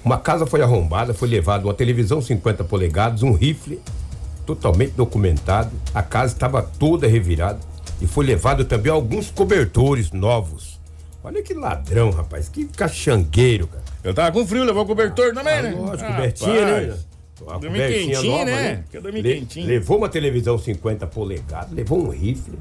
[0.03, 3.79] Uma casa foi arrombada, foi levado uma televisão 50 polegadas, um rifle
[4.45, 5.71] totalmente documentado.
[5.93, 7.59] A casa estava toda revirada
[8.01, 10.72] e foi levado também alguns cobertores novos.
[11.23, 13.83] Olha que ladrão, rapaz, que cachangueiro, cara.
[14.03, 15.71] Eu tava com frio, levou o cobertor também, né?
[15.71, 16.97] Lógico, Ah, cobertinha, né?
[17.41, 18.83] Uma quentinho, nova, né?
[19.01, 19.67] Dormir Le- quentinho.
[19.67, 22.57] Levou uma televisão 50 polegadas, levou um rifle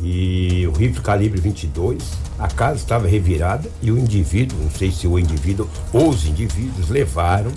[0.00, 2.02] e o rifle calibre 22.
[2.38, 6.88] A casa estava revirada e o indivíduo, não sei se o indivíduo ou os indivíduos
[6.88, 7.50] levaram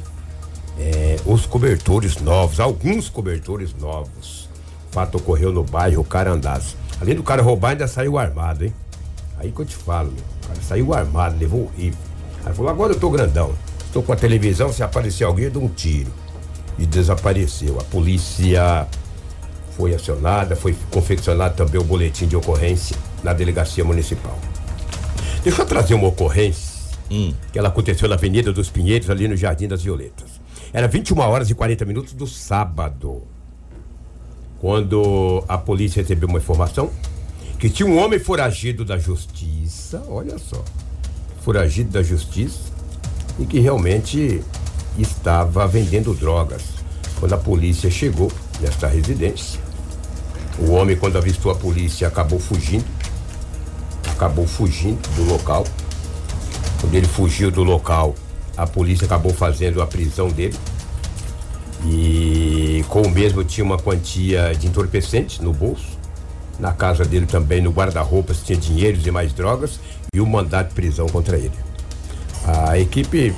[0.80, 4.48] eh, os cobertores novos, alguns cobertores novos.
[4.90, 6.76] O fato ocorreu no bairro Carandás.
[7.02, 8.74] Além do cara roubar, ainda saiu armado, hein?
[9.40, 10.24] Aí que eu te falo, meu.
[10.44, 12.00] O cara saiu armado, levou o rifle.
[12.46, 13.54] Aí falou: agora eu tô grandão.
[13.86, 16.12] Estou com a televisão, se aparecer alguém, eu dou um tiro.
[16.78, 17.80] E desapareceu.
[17.80, 18.88] A polícia
[19.76, 24.38] foi acionada, foi confeccionado também o boletim de ocorrência na delegacia municipal.
[25.44, 26.70] Deixa eu trazer uma ocorrência
[27.52, 30.40] que ela aconteceu na Avenida dos Pinheiros, ali no Jardim das Violetas.
[30.72, 33.24] Era 21 horas e 40 minutos do sábado.
[34.60, 36.92] Quando a polícia recebeu uma informação
[37.60, 40.64] que tinha um homem foragido da justiça, olha só,
[41.42, 42.72] foragido da justiça
[43.38, 44.42] e que realmente
[44.98, 46.64] estava vendendo drogas.
[47.20, 49.60] Quando a polícia chegou nesta residência,
[50.58, 52.86] o homem, quando avistou a polícia, acabou fugindo.
[54.10, 55.66] Acabou fugindo do local.
[56.80, 58.16] Quando ele fugiu do local,
[58.58, 60.56] a polícia acabou fazendo a prisão dele.
[61.86, 65.99] E com o mesmo tinha uma quantia de entorpecentes no bolso.
[66.60, 69.80] Na casa dele também, no guarda-roupas, tinha dinheiros e mais drogas
[70.14, 71.54] e um mandado de prisão contra ele.
[72.46, 73.34] A equipe,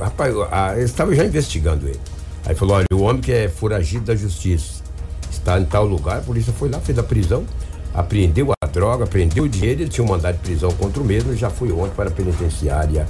[0.00, 0.34] rapaz,
[0.76, 2.00] eles estavam já investigando ele.
[2.44, 4.82] Aí falou: olha, o homem que é foragido da justiça
[5.30, 7.44] está em tal lugar, a polícia foi lá, fez a prisão,
[7.92, 11.32] apreendeu a droga, apreendeu o dinheiro, ele tinha um mandado de prisão contra o mesmo
[11.32, 13.06] e já foi ontem para a penitenciária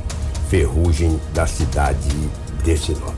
[0.48, 2.08] Ferrugem da cidade
[2.62, 3.14] de Sinop.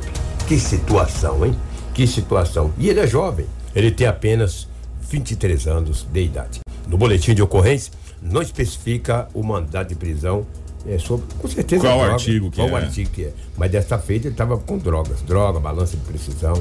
[0.47, 1.57] Que situação, hein?
[1.93, 2.73] Que situação.
[2.79, 4.69] E ele é jovem, ele tem apenas
[5.09, 6.61] 23 anos de idade.
[6.89, 7.93] No boletim de ocorrência,
[8.23, 10.47] não especifica o mandado de prisão.
[10.89, 12.85] É sobre, com certeza, Qual droga, artigo que qual é?
[12.85, 13.33] artigo que é.
[13.57, 16.55] Mas desta feita ele estava com drogas, droga, balança de precisão.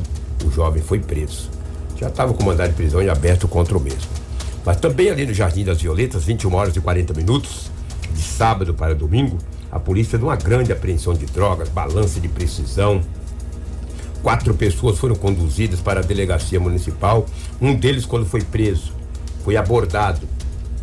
[0.43, 1.49] O jovem foi preso.
[1.95, 4.09] Já estava com mandado de prisão em aberto contra o mesmo.
[4.65, 7.69] Mas também ali no Jardim das Violetas, 21 horas e 40 minutos,
[8.11, 9.37] de sábado para domingo,
[9.71, 13.01] a polícia de uma grande apreensão de drogas, balança de precisão.
[14.23, 17.27] Quatro pessoas foram conduzidas para a delegacia municipal.
[17.61, 18.93] Um deles, quando foi preso,
[19.43, 20.27] foi abordado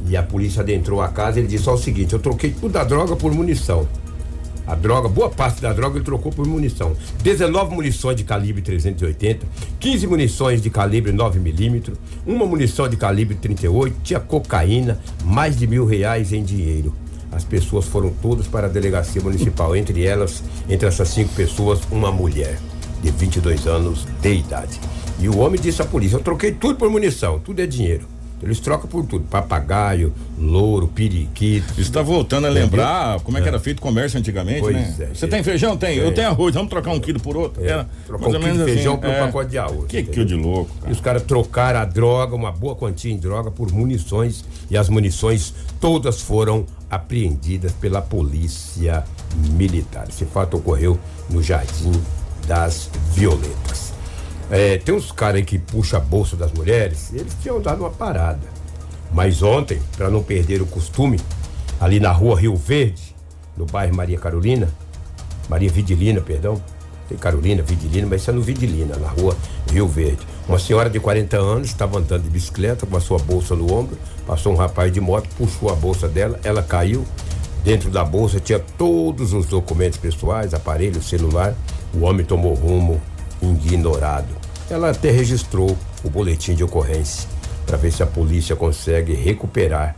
[0.06, 1.38] e a polícia adentrou a casa.
[1.38, 3.86] Ele disse: Ó, o seguinte, eu troquei tudo da droga por munição.
[4.66, 6.96] A droga, boa parte da droga ele trocou por munição.
[7.22, 9.44] 19 munições de calibre 380,
[9.80, 15.66] 15 munições de calibre 9 milímetros, uma munição de calibre 38, tinha cocaína, mais de
[15.66, 16.94] mil reais em dinheiro.
[17.32, 19.74] as pessoas foram todas para a delegacia municipal.
[19.74, 22.58] Entre elas, entre essas cinco pessoas, uma mulher
[23.02, 24.78] de 22 anos de idade.
[25.22, 28.06] E o homem disse à polícia: Eu troquei tudo por munição, tudo é dinheiro.
[28.42, 31.80] Eles trocam por tudo: papagaio, louro, periquito.
[31.80, 34.96] Está voltando a lembrar como é que era feito o comércio antigamente, Pois né?
[35.12, 35.14] é.
[35.14, 35.76] Você tem feijão?
[35.76, 36.00] Tem.
[36.00, 36.04] É.
[36.04, 37.64] Eu tenho arroz, vamos trocar um quilo por outro.
[37.64, 39.20] É, Era trocar um quilo de feijão assim, por um é.
[39.26, 39.84] pacote de arroz.
[39.86, 40.12] Que entendeu?
[40.12, 40.92] quilo de louco, E cara.
[40.92, 44.44] os caras trocaram a droga, uma boa quantia em droga, por munições.
[44.68, 49.04] E as munições todas foram apreendidas pela polícia
[49.56, 50.06] militar.
[50.08, 50.98] Esse fato ocorreu
[51.30, 51.92] no Jardim
[52.48, 53.91] das Violetas.
[54.52, 57.90] É, tem uns caras aí que puxam a bolsa das mulheres, eles tinham dado uma
[57.90, 58.46] parada.
[59.10, 61.18] Mas ontem, para não perder o costume,
[61.80, 63.16] ali na rua Rio Verde,
[63.56, 64.68] no bairro Maria Carolina,
[65.48, 66.60] Maria Vidilina, perdão.
[67.08, 69.34] Tem Carolina, Vidilina, mas isso é no Vidilina, na rua
[69.70, 70.20] Rio Verde.
[70.46, 73.96] Uma senhora de 40 anos estava andando de bicicleta com a sua bolsa no ombro,
[74.26, 77.06] passou um rapaz de moto, puxou a bolsa dela, ela caiu.
[77.64, 81.54] Dentro da bolsa tinha todos os documentos pessoais, aparelho, celular.
[81.94, 83.00] O homem tomou rumo
[83.40, 84.41] ignorado.
[84.70, 87.28] Ela até registrou o boletim de ocorrência
[87.66, 89.96] para ver se a polícia consegue recuperar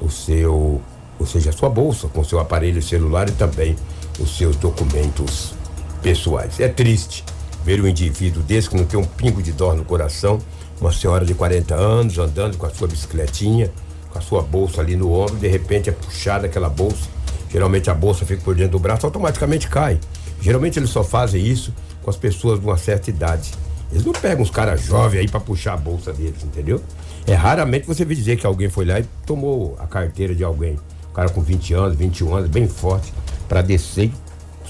[0.00, 0.80] o seu,
[1.18, 3.76] ou seja, a sua bolsa com seu aparelho celular e também
[4.18, 5.54] os seus documentos
[6.02, 6.60] pessoais.
[6.60, 7.24] É triste
[7.64, 10.38] ver um indivíduo desse que não tem um pingo de dor no coração,
[10.80, 13.70] uma senhora de 40 anos andando com a sua bicicletinha,
[14.10, 17.08] com a sua bolsa ali no ombro, de repente é puxada aquela bolsa.
[17.50, 19.98] Geralmente a bolsa fica por dentro do braço, automaticamente cai.
[20.40, 23.50] Geralmente eles só fazem isso com as pessoas de uma certa idade.
[23.92, 26.82] Eles não pegam os caras jovens aí para puxar a bolsa deles, entendeu?
[27.26, 30.78] É raramente você vê dizer que alguém foi lá e tomou a carteira de alguém.
[31.10, 33.12] O cara com 20 anos, 21 anos, bem forte,
[33.48, 34.12] para descer e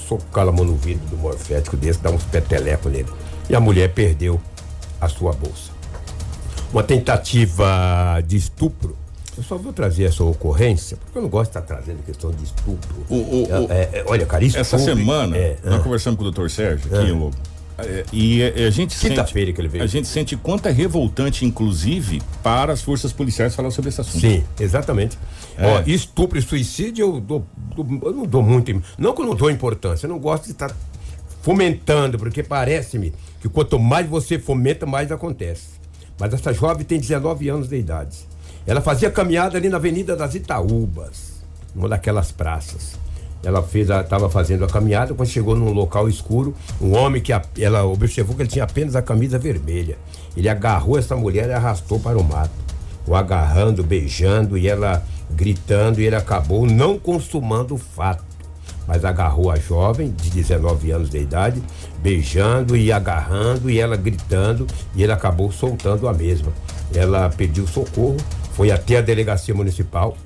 [0.08, 3.08] socar a mão no vidro do morfético desse, dar uns petelecos nele.
[3.48, 4.40] E a mulher perdeu
[5.00, 5.70] a sua bolsa.
[6.72, 8.96] Uma tentativa de estupro.
[9.36, 12.44] Eu só vou trazer essa ocorrência, porque eu não gosto de estar trazendo questão de
[12.44, 12.94] estupro.
[13.08, 15.82] O- o- É, é, olha, cara, Essa semana, é, nós ah.
[15.82, 17.14] conversamos com o doutor Sérgio aqui, Ah.
[17.14, 17.36] Lobo.
[17.84, 19.14] É, e é, a gente sente.
[19.14, 19.84] Quinta-feira que ele veio.
[19.84, 24.20] A gente sente quanto é revoltante, inclusive, para as forças policiais falar sobre esse assunto.
[24.20, 25.18] Sim, exatamente.
[25.56, 25.66] É.
[25.66, 28.82] Ó, estupro e suicídio eu, dou, eu não dou muito.
[28.98, 30.74] Não que eu não dou importância, eu não gosto de estar
[31.42, 35.80] fomentando, porque parece-me que quanto mais você fomenta, mais acontece.
[36.18, 38.18] Mas essa jovem tem 19 anos de idade.
[38.66, 41.42] Ela fazia caminhada ali na Avenida das Itaúbas,
[41.74, 42.98] numa daquelas praças.
[43.42, 47.42] Ela fez, estava fazendo a caminhada, quando chegou num local escuro, um homem que a-
[47.58, 49.96] ela observou que ele tinha apenas a camisa vermelha.
[50.36, 52.52] Ele agarrou essa mulher e arrastou para o mato.
[53.06, 58.24] O agarrando, beijando e ela gritando, e ele acabou não consumando o fato.
[58.86, 61.62] Mas agarrou a jovem de 19 anos de idade,
[62.02, 66.52] beijando e agarrando, e ela gritando, e ele acabou soltando a mesma.
[66.94, 68.16] Ela pediu socorro,
[68.52, 70.16] foi até a delegacia municipal,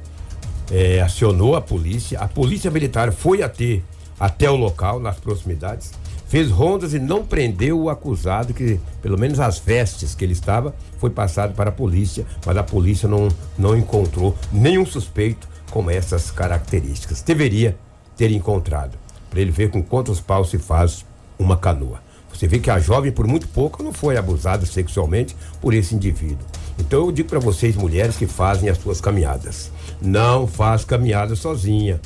[0.71, 3.81] é, acionou a polícia, a polícia militar foi até,
[4.19, 5.93] até o local, nas proximidades,
[6.29, 10.75] fez rondas e não prendeu o acusado, que pelo menos as vestes que ele estava,
[10.99, 16.31] foi passado para a polícia, mas a polícia não, não encontrou nenhum suspeito com essas
[16.31, 17.23] características.
[17.23, 17.77] Deveria
[18.17, 18.97] ter encontrado,
[19.31, 21.05] para ele ver com quantos paus se faz
[21.39, 22.03] uma canoa.
[22.33, 26.45] Você vê que a jovem, por muito pouco, não foi abusada sexualmente por esse indivíduo.
[26.79, 32.01] Então eu digo para vocês, mulheres que fazem as suas caminhadas, não faz caminhada sozinha.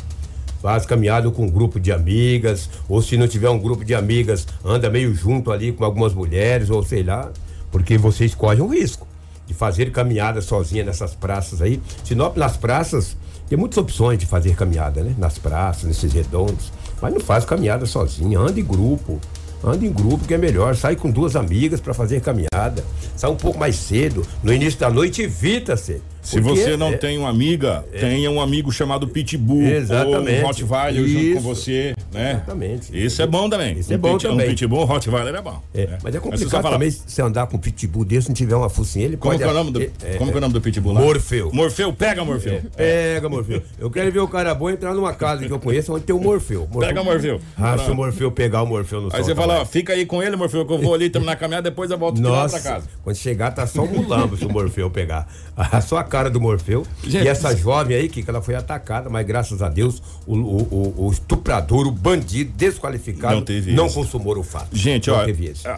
[0.61, 4.47] Faz caminhada com um grupo de amigas, ou se não tiver um grupo de amigas,
[4.65, 7.31] anda meio junto ali com algumas mulheres, ou sei lá,
[7.71, 9.07] porque vocês correm um risco
[9.47, 11.81] de fazer caminhada sozinha nessas praças aí.
[12.05, 13.17] Sinop, nas praças,
[13.49, 15.15] tem muitas opções de fazer caminhada, né?
[15.17, 16.71] Nas praças, nesses redondos.
[17.01, 19.19] Mas não faz caminhada sozinha, anda em grupo.
[19.65, 20.77] Anda em grupo que é melhor.
[20.77, 22.85] Sai com duas amigas para fazer caminhada.
[23.17, 24.25] Sai um pouco mais cedo.
[24.43, 26.01] No início da noite, evita-se.
[26.29, 30.39] Se Porque você não é- tem uma amiga, tenha um amigo chamado Pitbull Exatamente.
[30.39, 31.35] ou um Rottweiler junto Isso.
[31.37, 32.31] com você, né?
[32.33, 33.05] Exatamente.
[33.05, 33.79] Isso é bom também.
[33.79, 34.47] Isso é Um bom pit- também.
[34.47, 35.63] Um Pitbull, um Rottweiler é bom.
[35.73, 35.99] É, né?
[36.03, 39.07] mas é complicado fala, também se andar com um pitbull desse não tiver uma focinha,
[39.07, 39.43] ele Como pode...
[39.43, 39.81] que é o nome do,
[40.19, 41.01] como que é o nome do Pitbull lá?
[41.01, 41.51] Morfeu.
[41.53, 42.61] Morfeu, pega Morfeu.
[42.77, 43.63] Pega, Morfeu.
[43.79, 46.21] Eu quero ver o cara bom entrar numa casa que eu conheço onde tem o
[46.21, 46.69] Morfeu.
[46.79, 47.41] Pega o Morfeu.
[47.57, 50.23] Ah, se o Morfeu pegar o Morfeu no Aí você fala, ó, fica aí com
[50.23, 52.71] ele, Morfeu, que eu vou ali, estamos na caminhada, depois eu volto lá Nossa, pra
[52.73, 52.87] casa.
[53.03, 55.27] quando chegar tá só mulambo se o Morfeu pegar.
[55.57, 56.85] Ah, Só a cara do Morfeu.
[57.05, 60.95] Gente, e essa jovem aí, que ela foi atacada, mas graças a Deus, o, o-
[60.97, 64.77] o- o estuprador, o bandido desqualificado, Não teve não consumou o fato.
[64.77, 65.25] Gente, não ó,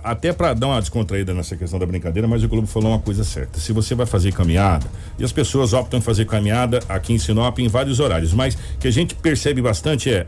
[0.02, 3.22] até pra dar uma descontraída nessa questão da brincadeira, mas o Globo falou uma coisa
[3.24, 3.60] certa.
[3.60, 4.86] Se você vai fazer caminhada,
[5.18, 8.88] e as pessoas optam em fazer caminhada aqui em Sinop em vários horários, mas que
[8.88, 10.26] a gente percebe bastante é,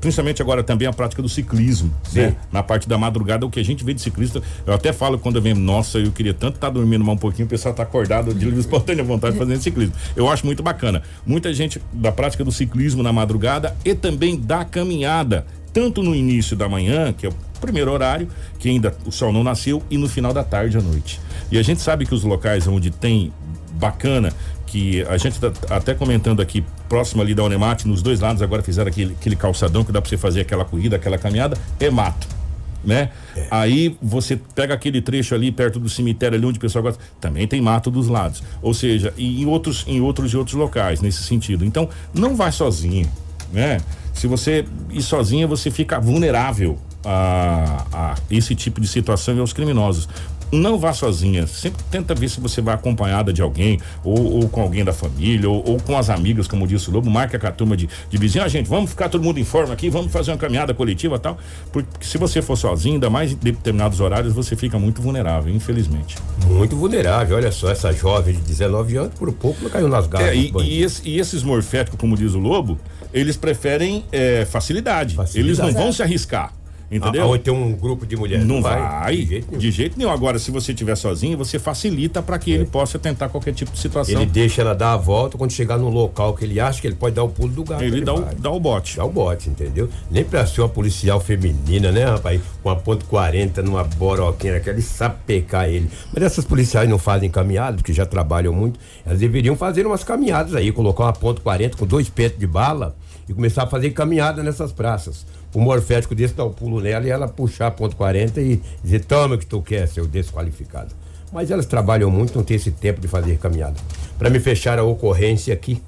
[0.00, 2.36] principalmente agora também a prática do ciclismo, né?
[2.52, 5.36] Na parte da madrugada, o que a gente vê de ciclista, eu até falo quando
[5.36, 8.34] eu venho, nossa, eu queria tanto estar dormindo mais um pouquinho, o pessoal tá acordado
[8.34, 9.94] de livre espontânea vontade de fazer fazendo ciclismo.
[10.16, 11.02] Eu acho muito bacana.
[11.26, 16.56] Muita gente da prática do ciclismo na madrugada e também da caminhada, tanto no início
[16.56, 20.08] da manhã, que é o primeiro horário, que ainda o sol não nasceu, e no
[20.08, 21.20] final da tarde à noite.
[21.50, 23.32] E a gente sabe que os locais onde tem
[23.72, 24.32] bacana,
[24.66, 28.62] que a gente tá até comentando aqui, próximo ali da Unemate, nos dois lados agora
[28.62, 32.43] fizeram aquele, aquele calçadão que dá pra você fazer aquela corrida, aquela caminhada, é mato.
[32.86, 33.10] Né?
[33.50, 37.46] Aí você pega aquele trecho ali perto do cemitério ali onde o pessoal gosta, também
[37.46, 38.42] tem mato dos lados.
[38.60, 41.64] Ou seja, e em outros em outros e outros locais nesse sentido.
[41.64, 43.10] Então, não vai sozinho,
[43.52, 43.78] né?
[44.12, 49.52] Se você ir sozinha, você fica vulnerável a, a esse tipo de situação e aos
[49.52, 50.08] criminosos.
[50.54, 54.60] Não vá sozinha, sempre tenta ver se você vai acompanhada de alguém, ou, ou com
[54.60, 57.52] alguém da família, ou, ou, com as amigas, como disse o Lobo, marca com a
[57.52, 60.30] turma de, de vizinho, ah, gente, vamos ficar todo mundo em forma aqui, vamos fazer
[60.30, 61.38] uma caminhada coletiva tal,
[61.72, 66.16] porque se você for sozinho, ainda mais em determinados horários, você fica muito vulnerável, infelizmente.
[66.46, 70.28] Muito vulnerável, olha só, essa jovem de 19 anos, por pouco não caiu nas garras.
[70.28, 72.78] É, e, e, esse, e, esses morféticos, como diz o Lobo,
[73.12, 75.14] eles preferem é, facilidade.
[75.14, 75.38] facilidade.
[75.38, 76.52] Eles não vão se arriscar.
[76.96, 77.26] Entendeu?
[77.26, 78.46] Onde tem um grupo de mulheres.
[78.46, 80.10] Não, não vai, vai, de, jeito de jeito, nenhum.
[80.10, 82.54] Agora, se você estiver sozinho, você facilita para que é.
[82.54, 84.14] ele possa tentar qualquer tipo de situação.
[84.14, 86.94] Ele deixa ela dar a volta quando chegar no local que ele acha que ele
[86.94, 87.82] pode dar o pulo do gato.
[87.82, 88.96] Ele, ele dá, o, dá o bote.
[88.96, 89.88] Dá o bote, entendeu?
[90.08, 92.40] Nem pra ser uma policial feminina, né, rapaz?
[92.62, 95.90] Com a ponto 40 numa boroquinha, aquela sapecar ele.
[96.12, 98.78] Mas essas policiais não fazem caminhadas, porque já trabalham muito.
[99.04, 102.94] Elas deveriam fazer umas caminhadas aí, colocar uma ponto 40 com dois petos de bala
[103.28, 107.06] e começar a fazer caminhada nessas praças o morfético desse dar o um pulo nela
[107.06, 110.92] e ela puxar ponto 40 e dizer, toma que tu quer, seu desqualificado.
[111.32, 113.76] Mas elas trabalham muito, não tem esse tempo de fazer caminhada.
[114.18, 115.80] Para me fechar a ocorrência aqui,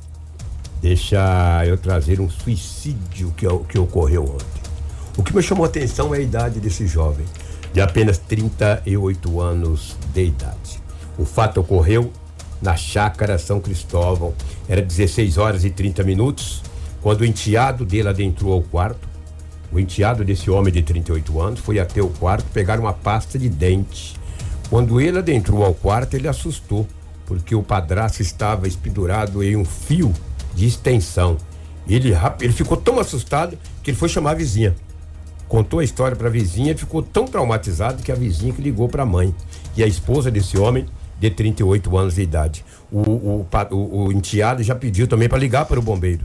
[0.80, 4.62] deixa eu trazer um suicídio que, que ocorreu ontem.
[5.16, 7.26] O que me chamou a atenção é a idade desse jovem,
[7.72, 10.80] de apenas 38 anos de idade.
[11.18, 12.12] O fato ocorreu
[12.60, 14.34] na chácara São Cristóvão.
[14.68, 16.62] Era 16 horas e 30 minutos,
[17.02, 19.05] quando o enteado dele adentrou ao quarto
[19.76, 23.46] o enteado desse homem de 38 anos foi até o quarto pegar uma pasta de
[23.46, 24.16] dente.
[24.70, 26.86] Quando ele adentrou ao quarto, ele assustou,
[27.26, 30.14] porque o padrasto estava espendurado em um fio
[30.54, 31.36] de extensão.
[31.86, 34.74] Ele, ele ficou tão assustado que ele foi chamar a vizinha.
[35.46, 38.88] Contou a história para a vizinha e ficou tão traumatizado que a vizinha que ligou
[38.88, 39.34] para a mãe.
[39.76, 40.86] E a esposa desse homem,
[41.20, 42.64] de 38 anos de idade.
[42.90, 46.24] O, o, o, o enteado já pediu também para ligar para o bombeiro.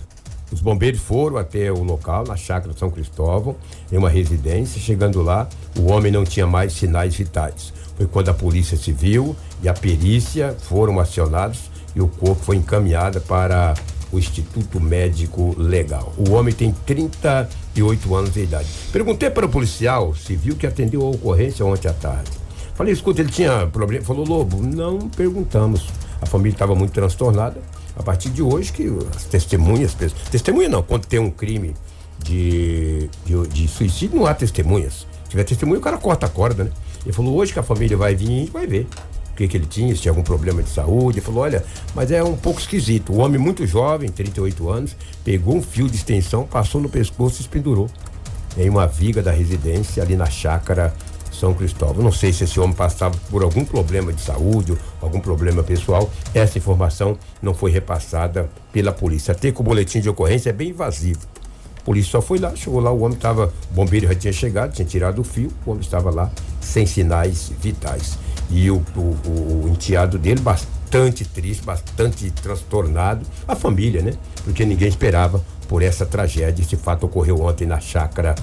[0.52, 3.56] Os bombeiros foram até o local, na chácara São Cristóvão,
[3.92, 4.82] em uma residência.
[4.82, 5.48] Chegando lá,
[5.80, 7.74] o homem não tinha mais sinais vitais.
[7.96, 13.22] Foi quando a Polícia Civil e a perícia foram acionados e o corpo foi encaminhado
[13.22, 13.74] para
[14.12, 16.12] o Instituto Médico Legal.
[16.18, 18.68] O homem tem 38 anos de idade.
[18.92, 22.30] Perguntei para o policial civil que atendeu a ocorrência ontem à tarde.
[22.76, 24.04] Falei, escuta, ele tinha problema?
[24.04, 25.88] Falou, Lobo, não perguntamos.
[26.22, 27.62] A família estava muito transtornada
[28.02, 29.96] a partir de hoje que as testemunhas,
[30.30, 31.74] testemunha não, quando tem um crime
[32.24, 35.08] de, de, de suicídio, não há testemunhas.
[35.24, 36.72] Se tiver testemunha, o cara corta a corda, né?
[37.04, 38.88] Ele falou, hoje que a família vai vir, a gente vai ver
[39.32, 41.20] o que, que ele tinha, se tinha algum problema de saúde.
[41.20, 41.64] Ele falou, olha,
[41.96, 43.14] mas é um pouco esquisito.
[43.14, 47.44] O homem muito jovem, 38 anos, pegou um fio de extensão, passou no pescoço e
[47.44, 47.90] se pendurou
[48.58, 50.94] em uma viga da residência ali na chácara
[51.42, 52.04] são Cristóvão.
[52.04, 56.08] Não sei se esse homem passava por algum problema de saúde, algum problema pessoal.
[56.36, 59.32] Essa informação não foi repassada pela polícia.
[59.32, 61.20] Até que o boletim de ocorrência é bem invasivo.
[61.80, 64.72] A polícia só foi lá, chegou lá, o homem estava, o bombeiro já tinha chegado,
[64.72, 68.20] tinha tirado o fio, o homem estava lá sem sinais vitais.
[68.52, 74.14] E o, o, o, enteado dele, bastante triste, bastante transtornado, a família, né?
[74.44, 76.62] Porque ninguém esperava por essa tragédia.
[76.62, 78.36] Esse fato ocorreu ontem na chácara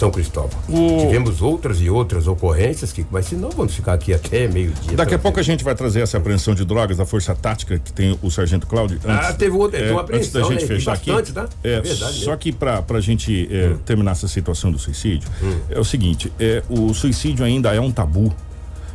[0.00, 0.58] são Cristóvão.
[0.66, 0.98] O...
[1.06, 4.96] Tivemos outras e outras ocorrências, que, mas senão vamos ficar aqui até meio-dia.
[4.96, 7.92] Daqui a pouco a gente vai trazer essa apreensão de drogas da Força Tática que
[7.92, 8.98] tem o Sargento Cláudio.
[9.04, 10.76] Ah, antes, ah, teve outra, é, uma apreensão, Antes da gente né?
[10.76, 11.32] fechar bastante, aqui.
[11.32, 11.48] Tá?
[11.62, 13.78] É, é verdade, só que para a gente é, hum.
[13.84, 15.58] terminar essa situação do suicídio, hum.
[15.68, 18.34] é o seguinte: é, o suicídio ainda é um tabu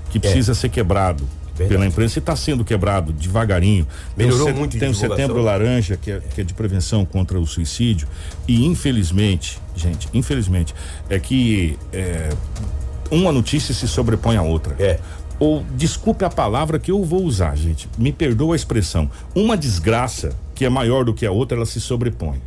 [0.09, 0.55] que precisa é.
[0.55, 1.23] ser quebrado.
[1.55, 1.69] Verdade.
[1.69, 3.87] pela imprensa e está sendo quebrado devagarinho.
[4.15, 7.47] Melhorou tem muito Tem o setembro laranja, que é, que é de prevenção contra o
[7.47, 8.07] suicídio.
[8.45, 10.75] E infelizmente, gente, infelizmente,
[11.09, 12.29] é que é,
[13.09, 14.75] uma notícia se sobrepõe à outra.
[14.77, 14.99] É.
[15.39, 17.89] Ou desculpe a palavra que eu vou usar, gente.
[17.97, 19.09] Me perdoa a expressão.
[19.33, 22.41] Uma desgraça que é maior do que a outra, ela se sobrepõe.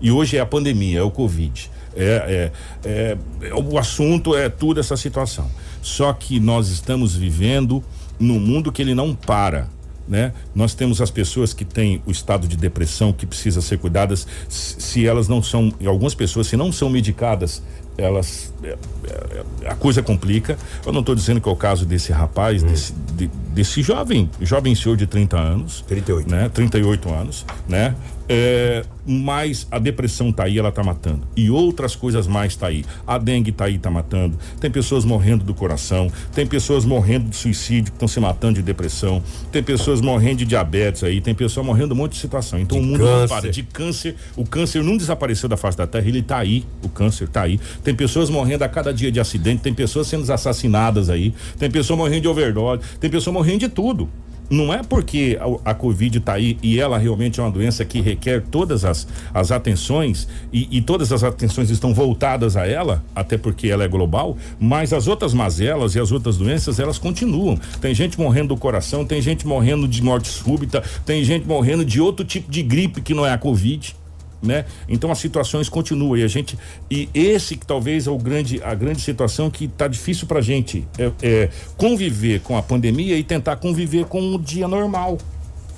[0.00, 1.70] E hoje é a pandemia, é o Covid.
[1.96, 2.52] É,
[2.84, 5.50] é, é, o assunto é toda essa situação.
[5.80, 7.82] Só que nós estamos vivendo
[8.18, 9.68] num mundo que ele não para.
[10.06, 10.32] Né?
[10.54, 15.04] Nós temos as pessoas que têm o estado de depressão que precisa ser cuidadas se
[15.04, 17.60] elas não são, algumas pessoas se não são medicadas,
[17.98, 20.56] elas é, é, a coisa complica.
[20.84, 22.66] Eu não estou dizendo que é o caso desse rapaz, hum.
[22.66, 25.84] desse, de, desse jovem, jovem senhor de 30 anos.
[25.88, 26.30] 38.
[26.30, 26.48] Né?
[26.50, 27.94] 38 anos, né?
[28.28, 31.26] É, mas a depressão tá aí, ela tá matando.
[31.36, 32.84] E outras coisas mais tá aí.
[33.06, 34.36] A dengue tá aí, tá matando.
[34.60, 38.62] Tem pessoas morrendo do coração, tem pessoas morrendo de suicídio, que estão se matando de
[38.62, 39.22] depressão,
[39.52, 42.58] tem pessoas morrendo de diabetes aí, tem pessoas morrendo de um monte de situação.
[42.58, 43.28] Então De o mundo não câncer.
[43.28, 43.50] para.
[43.50, 47.28] De câncer, o câncer não desapareceu da face da terra, ele tá aí, o câncer
[47.28, 47.60] tá aí.
[47.84, 51.98] Tem pessoas morrendo a cada dia de acidente, tem pessoas sendo assassinadas aí, tem pessoas
[51.98, 54.08] morrendo de overdose, tem pessoas morrendo de tudo.
[54.48, 58.00] Não é porque a, a Covid está aí e ela realmente é uma doença que
[58.00, 63.36] requer todas as, as atenções e, e todas as atenções estão voltadas a ela, até
[63.36, 67.58] porque ela é global, mas as outras mazelas e as outras doenças elas continuam.
[67.80, 72.00] Tem gente morrendo do coração, tem gente morrendo de morte súbita, tem gente morrendo de
[72.00, 73.94] outro tipo de gripe que não é a Covid
[74.42, 74.64] né?
[74.88, 76.58] Então as situações continuam e a gente
[76.90, 80.86] e esse que talvez é o grande a grande situação que tá difícil pra gente
[80.98, 85.18] é, é conviver com a pandemia e tentar conviver com o dia normal.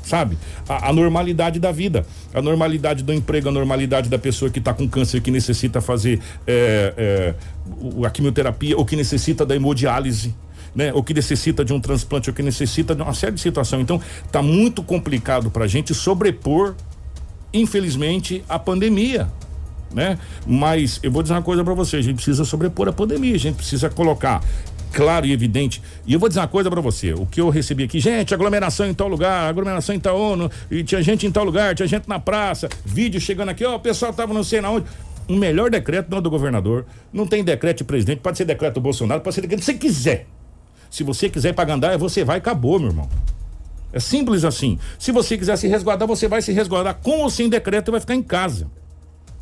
[0.02, 0.38] Sabe?
[0.66, 4.72] A, a normalidade da vida, a normalidade do emprego, a normalidade da pessoa que está
[4.72, 7.34] com câncer, que necessita fazer é, é,
[8.06, 10.34] a quimioterapia ou que necessita da hemodiálise.
[10.74, 10.92] Né?
[10.94, 13.82] Ou que necessita de um transplante, ou que necessita de uma série de situações.
[13.82, 14.00] Então,
[14.30, 16.74] tá muito complicado para a gente sobrepor
[17.53, 19.28] infelizmente, a pandemia.
[19.92, 20.18] Né?
[20.46, 23.38] Mas eu vou dizer uma coisa para você, a gente precisa sobrepor a pandemia, a
[23.38, 24.42] gente precisa colocar
[24.92, 25.82] claro e evidente.
[26.07, 28.86] E eu vou dizer uma coisa para você, o que eu recebi aqui, gente, aglomeração
[28.86, 32.09] em tal lugar, aglomeração em tal ONU, e tinha gente em tal lugar, tinha gente
[32.09, 34.86] na praça, vídeo chegando aqui, ó, o pessoal tava não sei na onde.
[35.28, 38.74] O melhor decreto não é do governador, não tem decreto de presidente, pode ser decreto
[38.74, 40.26] do Bolsonaro, pode ser decreto que você quiser.
[40.90, 43.09] Se você quiser pra Gandaia, você vai acabou, meu irmão.
[43.93, 44.78] É simples assim.
[44.99, 48.01] Se você quiser se resguardar, você vai se resguardar com ou sem decreto e vai
[48.01, 48.70] ficar em casa.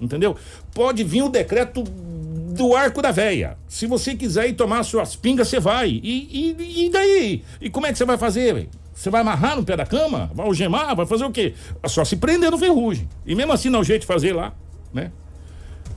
[0.00, 0.36] Entendeu?
[0.74, 3.56] Pode vir o decreto do arco da véia.
[3.68, 5.88] Se você quiser ir tomar suas pingas, você vai.
[5.88, 7.42] E, e, e daí?
[7.60, 8.68] E como é que você vai fazer, velho?
[8.94, 10.30] Você vai amarrar no pé da cama?
[10.34, 10.96] Vai algemar?
[10.96, 11.54] Vai fazer o quê?
[11.86, 13.08] Só se prender no ferrugem.
[13.26, 14.54] E mesmo assim não é o jeito de fazer lá,
[14.92, 15.10] né?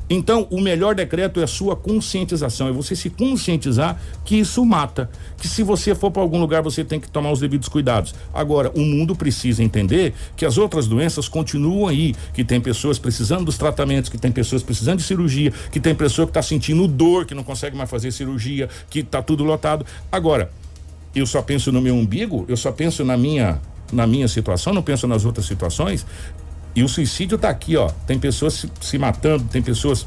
[0.09, 5.09] Então, o melhor decreto é a sua conscientização, é você se conscientizar que isso mata,
[5.37, 8.15] que se você for para algum lugar você tem que tomar os devidos cuidados.
[8.33, 13.45] Agora, o mundo precisa entender que as outras doenças continuam aí, que tem pessoas precisando
[13.45, 17.25] dos tratamentos, que tem pessoas precisando de cirurgia, que tem pessoa que está sentindo dor,
[17.25, 19.85] que não consegue mais fazer cirurgia, que está tudo lotado.
[20.11, 20.49] Agora,
[21.13, 23.59] eu só penso no meu umbigo, eu só penso na minha
[23.91, 26.05] na minha situação, não penso nas outras situações.
[26.75, 27.89] E o suicídio está aqui, ó.
[28.07, 30.05] Tem pessoas se, se matando, tem pessoas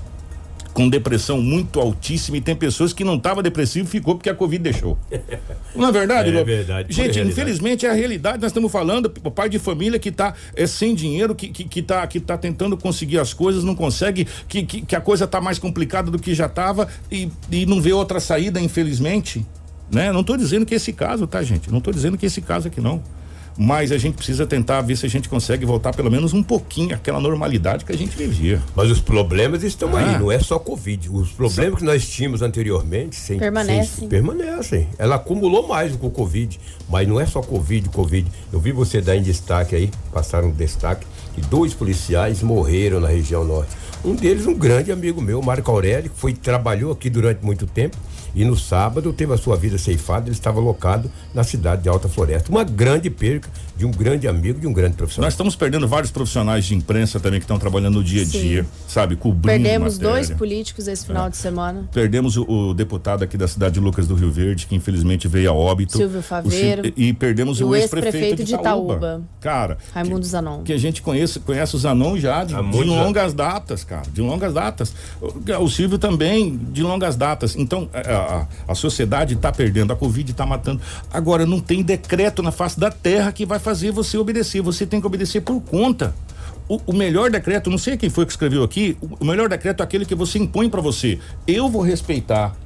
[0.72, 4.34] com depressão muito altíssima e tem pessoas que não tava depressivo e ficou porque a
[4.34, 4.96] Covid deixou.
[5.76, 6.46] Não é verdade, É Lobo?
[6.46, 7.28] verdade, Gente, realidade.
[7.30, 8.38] infelizmente é a realidade.
[8.40, 11.82] Nós estamos falando, o pai de família que está é, sem dinheiro, que, que, que,
[11.82, 15.42] tá, que tá tentando conseguir as coisas, não consegue, que, que, que a coisa tá
[15.42, 19.44] mais complicada do que já estava e, e não vê outra saída, infelizmente.
[19.90, 20.10] Né?
[20.10, 21.70] Não estou dizendo que é esse caso, tá, gente?
[21.70, 23.02] Não estou dizendo que é esse caso aqui, não.
[23.57, 26.94] Mas a gente precisa tentar ver se a gente consegue voltar pelo menos um pouquinho
[26.94, 28.62] àquela normalidade que a gente vivia.
[28.74, 30.18] Mas os problemas estão aí, Ah.
[30.18, 31.11] não é só Covid.
[31.11, 33.84] Os problemas que nós tínhamos anteriormente sem, Permanecem.
[34.00, 34.88] sem- permanecem.
[34.98, 38.26] Ela acumulou mais com o Covid, mas não é só Covid, Covid.
[38.53, 43.09] Eu vi você dar em destaque aí, passaram um destaque, que dois policiais morreram na
[43.09, 43.70] região norte.
[44.05, 47.96] Um deles, um grande amigo meu, Marco Aurélio, que foi, trabalhou aqui durante muito tempo
[48.34, 50.26] e no sábado teve a sua vida ceifada.
[50.28, 52.50] Ele estava locado na cidade de Alta Floresta.
[52.50, 55.26] Uma grande perca de um grande amigo, de um grande profissional.
[55.26, 58.40] Nós estamos perdendo vários profissionais de imprensa também que estão trabalhando no dia a Sim.
[58.40, 59.16] dia, sabe?
[59.16, 60.14] Cobrindo Perdemos matéria.
[60.14, 61.88] dois políticos esse final de semana.
[61.92, 65.50] Perdemos o, o deputado aqui da cidade de Lucas do Rio Verde, que infelizmente veio
[65.50, 65.96] a óbito.
[65.96, 66.82] Silvio O Faveiro.
[66.86, 68.94] Sil- e perdemos E o, o ex-prefeito de de Itaúba.
[68.96, 69.22] Itaúba.
[69.40, 70.62] Cara, Raimundo Zanon.
[70.62, 74.52] que a gente conhece, conhece o Zanon já de, de longas datas, cara, de longas
[74.54, 74.94] datas.
[75.20, 77.56] O, o Silvio também, de longas datas.
[77.56, 78.21] Então, a,
[78.68, 80.80] a, sociedade está perdendo, a Covid está matando.
[81.12, 84.62] Agora, não tem decreto na face da terra que vai fazer você obedecer.
[84.62, 86.14] Você tem que obedecer por conta.
[86.68, 89.84] O, o melhor decreto, não sei quem foi que escreveu aqui, o, melhor decreto é
[89.84, 91.18] aquele que você impõe para você.
[91.46, 92.56] Eu vou respeitar.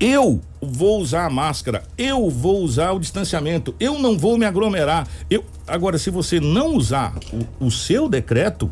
[0.00, 5.08] Eu vou usar a máscara, eu vou usar o distanciamento, eu não vou me aglomerar.
[5.28, 7.14] Eu agora, se você não usar
[7.60, 8.70] o, o seu decreto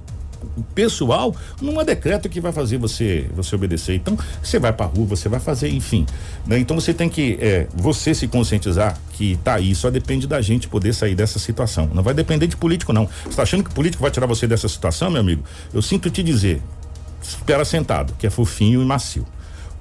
[0.74, 3.94] pessoal, não é decreto que vai fazer você você obedecer.
[3.94, 6.06] Então, você vai pra rua, você vai fazer, enfim.
[6.46, 6.58] né?
[6.58, 10.68] Então você tem que é, você se conscientizar que tá aí, só depende da gente
[10.68, 11.88] poder sair dessa situação.
[11.92, 13.08] Não vai depender de político, não.
[13.24, 15.42] Você tá achando que político vai tirar você dessa situação, meu amigo?
[15.72, 16.62] Eu sinto te dizer,
[17.22, 19.26] espera sentado, que é fofinho e macio.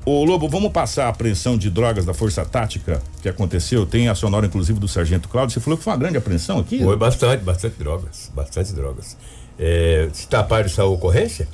[0.05, 3.88] Ô Lobo, vamos passar a apreensão de drogas da Força Tática que aconteceu?
[3.88, 5.55] Tem a sonora, inclusive, do Sargento Cláudio.
[5.55, 6.84] Você falou que foi uma grande apreensão aqui?
[6.84, 9.18] Foi bastante, bastante drogas, bastante drogas.
[9.57, 11.47] É, você está a par dessa ocorrência?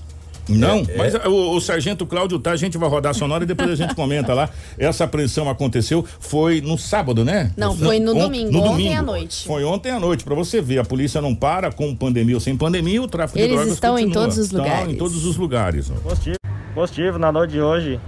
[0.49, 1.27] Não, É, mas é.
[1.27, 3.93] o, o sargento Cláudio tá, a gente vai rodar a sonora e depois a gente
[3.95, 4.49] comenta lá.
[4.77, 7.51] Essa apreensão aconteceu, foi no sábado, né?
[7.55, 9.45] Não, foi no on- domingo, ontem à noite.
[9.47, 12.57] Foi ontem à noite, pra você ver, a polícia não para com pandemia ou sem
[12.57, 14.23] pandemia, o tráfico de Eles drogas estão em continua.
[14.23, 14.93] todos os Estão lugares.
[14.93, 15.89] em todos os lugares.
[16.03, 16.35] Positivo,
[16.73, 17.99] positivo, na noite de hoje,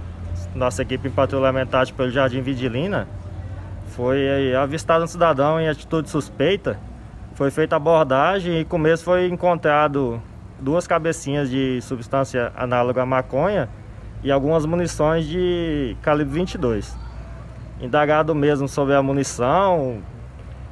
[0.54, 3.08] nossa equipe em patrulhamento tático pelo Jardim Vidilina
[3.96, 6.78] foi aí, avistado um cidadão em atitude suspeita.
[7.34, 10.22] Foi feita a abordagem e com começo foi encontrado
[10.60, 13.68] duas cabecinhas de substância análoga à maconha
[14.22, 16.96] e algumas munições de calibre 22.
[17.80, 20.00] Indagado mesmo sobre a munição,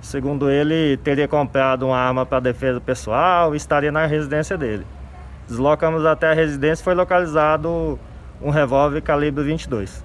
[0.01, 4.87] segundo ele, teria comprado uma arma para defesa pessoal e estaria na residência dele.
[5.49, 7.99] Deslocamos até a residência e foi localizado
[8.41, 10.05] um revólver calibre 22.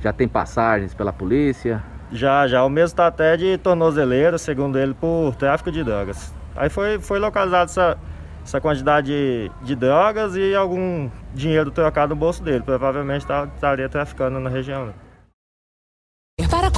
[0.00, 1.84] Já tem passagens pela polícia?
[2.12, 2.64] Já, já.
[2.64, 6.32] O mesmo está até de tornozeleira, segundo ele, por tráfico de drogas.
[6.54, 7.98] Aí foi, foi localizado essa,
[8.44, 12.62] essa quantidade de, de drogas e algum dinheiro trocado no bolso dele.
[12.64, 14.90] Provavelmente tá- estaria traficando na região.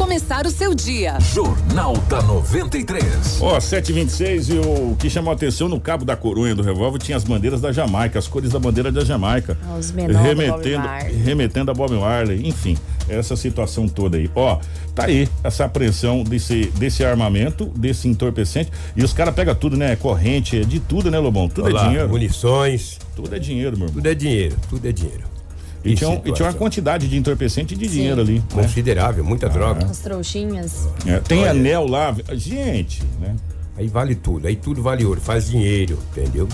[0.09, 1.21] Para começar o seu dia.
[1.21, 3.43] Jornal da 93.
[3.43, 7.15] Ó, 726 e o que chamou a atenção no cabo da coronha do revólver tinha
[7.15, 9.59] as bandeiras da Jamaica, as cores da bandeira da Jamaica.
[9.69, 10.89] Ah, os menores remetendo,
[11.25, 14.31] remetendo a Bob Marley, enfim, essa situação toda aí.
[14.35, 14.59] Ó,
[14.95, 18.73] tá aí essa apreensão desse, desse armamento, desse entorpecente.
[18.97, 19.95] E os caras pegam tudo, né?
[19.95, 21.51] Corrente, é de tudo, né, Lobão?
[21.51, 22.09] Tudo Olha é dinheiro.
[22.09, 22.99] Munições.
[23.15, 23.97] Tudo é dinheiro, meu irmão.
[23.97, 25.38] Tudo é dinheiro, tudo é dinheiro.
[25.85, 28.39] E tinha, um- e tinha uma quantidade de entorpecente e de dinheiro ali.
[28.41, 28.45] né?
[28.53, 29.85] Considerável, muita droga.
[29.87, 30.89] As trouxinhas.
[31.07, 31.51] É, tem Olha.
[31.53, 32.15] anel lá.
[32.33, 33.35] Gente, né?
[33.77, 36.49] Aí vale tudo, aí tudo vale ouro, faz dinheiro, entendeu?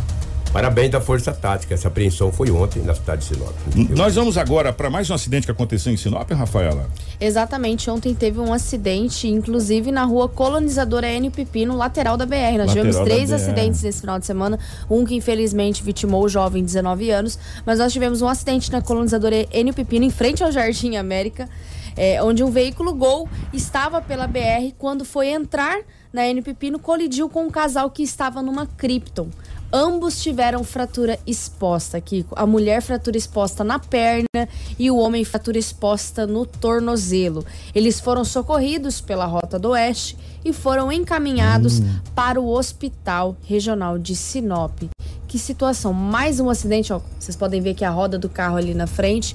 [0.52, 3.52] Parabéns da Força Tática, essa apreensão foi ontem na cidade de Sinop.
[3.68, 3.96] entendeu?
[3.96, 6.88] Nós vamos agora para mais um acidente que aconteceu em Sinop, Rafaela.
[7.20, 12.34] Exatamente, ontem teve um acidente, inclusive na rua colonizadora N Pipi, no lateral da BR.
[12.34, 14.58] Nós Lateral tivemos três acidentes nesse final de semana,
[14.90, 18.82] um que infelizmente vitimou o jovem de 19 anos, mas nós tivemos um acidente na
[18.82, 21.48] colonizadora N Pepino, em frente ao Jardim América,
[21.96, 25.78] é, onde um veículo Gol estava pela BR quando foi entrar
[26.12, 29.28] na N Pepino, colidiu com um casal que estava numa Krypton.
[29.72, 32.34] Ambos tiveram fratura exposta, Kiko.
[32.38, 34.48] A mulher fratura exposta na perna
[34.78, 37.44] e o homem fratura exposta no tornozelo.
[37.74, 41.80] Eles foram socorridos pela Rota do Oeste e foram encaminhados
[42.14, 44.82] para o Hospital Regional de Sinop.
[45.26, 45.92] Que situação!
[45.92, 47.00] Mais um acidente, ó.
[47.18, 49.34] Vocês podem ver que a roda do carro ali na frente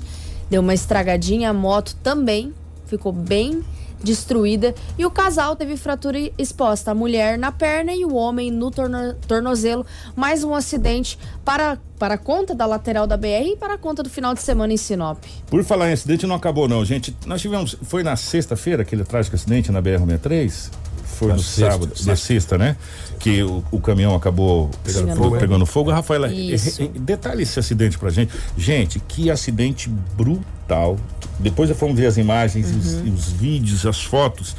[0.49, 2.53] deu uma estragadinha, a moto também
[2.85, 3.61] ficou bem
[4.03, 8.71] destruída e o casal teve fratura exposta, a mulher na perna e o homem no
[8.71, 9.85] torno- tornozelo.
[10.15, 14.33] Mais um acidente para, para conta da lateral da BR e para conta do final
[14.33, 15.23] de semana em Sinop.
[15.47, 17.15] Por falar em acidente, não acabou não, gente.
[17.25, 20.71] Nós tivemos, foi na sexta-feira aquele trágico acidente na BR-63?
[21.19, 22.15] Foi Na no sexta, sábado, na sexta.
[22.15, 22.77] sexta, né?
[23.19, 25.91] Que o, o caminhão acabou Pegando fogo, pegando fogo.
[25.91, 26.81] Rafaela, Isso.
[26.81, 28.31] eh, eh, detalhe esse acidente pra gente.
[28.57, 30.97] Gente, que acidente brutal.
[31.37, 34.55] Depois fomos ver as imagens, e os, os vídeos, as fotos.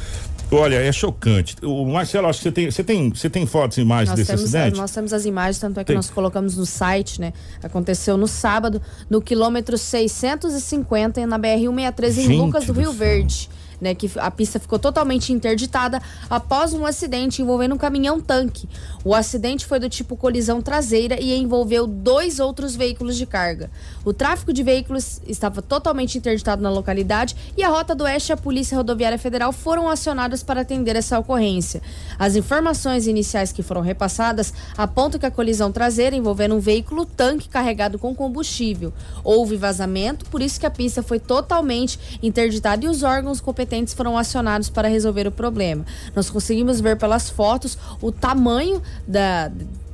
[0.52, 1.56] Olha, é chocante.
[1.62, 4.32] O Marcelo, acho que você tem, você tem, você tem fotos e imagens Nós desse
[4.32, 4.76] temos, acidente?
[4.76, 5.96] nós temos as imagens, tanto é que Tem.
[5.96, 7.32] nós colocamos no site, né?
[7.62, 12.92] Aconteceu no sábado, no quilômetro 650, na BR-163, em Lucas do Rio.
[12.92, 13.48] Verde.
[13.80, 18.68] Né, que a pista ficou totalmente interditada após um acidente envolvendo um caminhão-tanque.
[19.02, 23.70] O acidente foi do tipo colisão traseira e envolveu dois outros veículos de carga.
[24.04, 28.34] O tráfego de veículos estava totalmente interditado na localidade e a Rota do Oeste e
[28.34, 31.80] a Polícia Rodoviária Federal foram acionadas para atender essa ocorrência.
[32.18, 37.48] As informações iniciais que foram repassadas apontam que a colisão traseira envolvendo um veículo tanque
[37.48, 38.92] carregado com combustível.
[39.24, 44.16] Houve vazamento, por isso que a pista foi totalmente interditada e os órgãos competentes foram
[44.16, 45.84] acionados para resolver o problema.
[46.14, 49.50] Nós conseguimos ver pelas fotos o tamanho da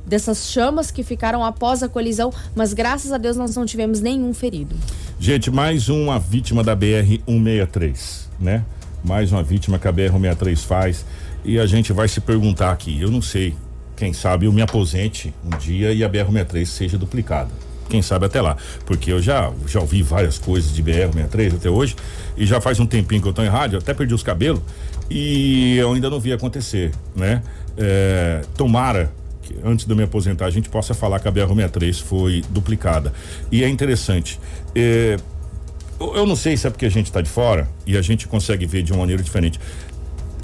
[0.07, 4.33] dessas chamas que ficaram após a colisão, mas graças a Deus nós não tivemos nenhum
[4.33, 4.73] ferido.
[5.19, 8.63] Gente, mais uma vítima da BR-163, né?
[9.03, 11.05] Mais uma vítima que a BR-163 faz.
[11.43, 13.53] E a gente vai se perguntar aqui, eu não sei,
[13.95, 17.66] quem sabe eu me aposente um dia e a BR-163 seja duplicada.
[17.87, 18.57] Quem sabe até lá.
[18.85, 21.95] Porque eu já, já ouvi várias coisas de BR-163 até hoje.
[22.35, 24.61] E já faz um tempinho que eu tô em rádio, até perdi os cabelos.
[25.09, 27.41] E eu ainda não vi acontecer, né?
[27.77, 29.11] É, tomara
[29.63, 33.13] antes de eu me aposentar a gente possa falar que a BR-163 foi duplicada.
[33.51, 34.39] E é interessante.
[34.75, 35.17] É,
[35.99, 38.65] eu não sei se é porque a gente está de fora e a gente consegue
[38.65, 39.59] ver de uma maneira diferente.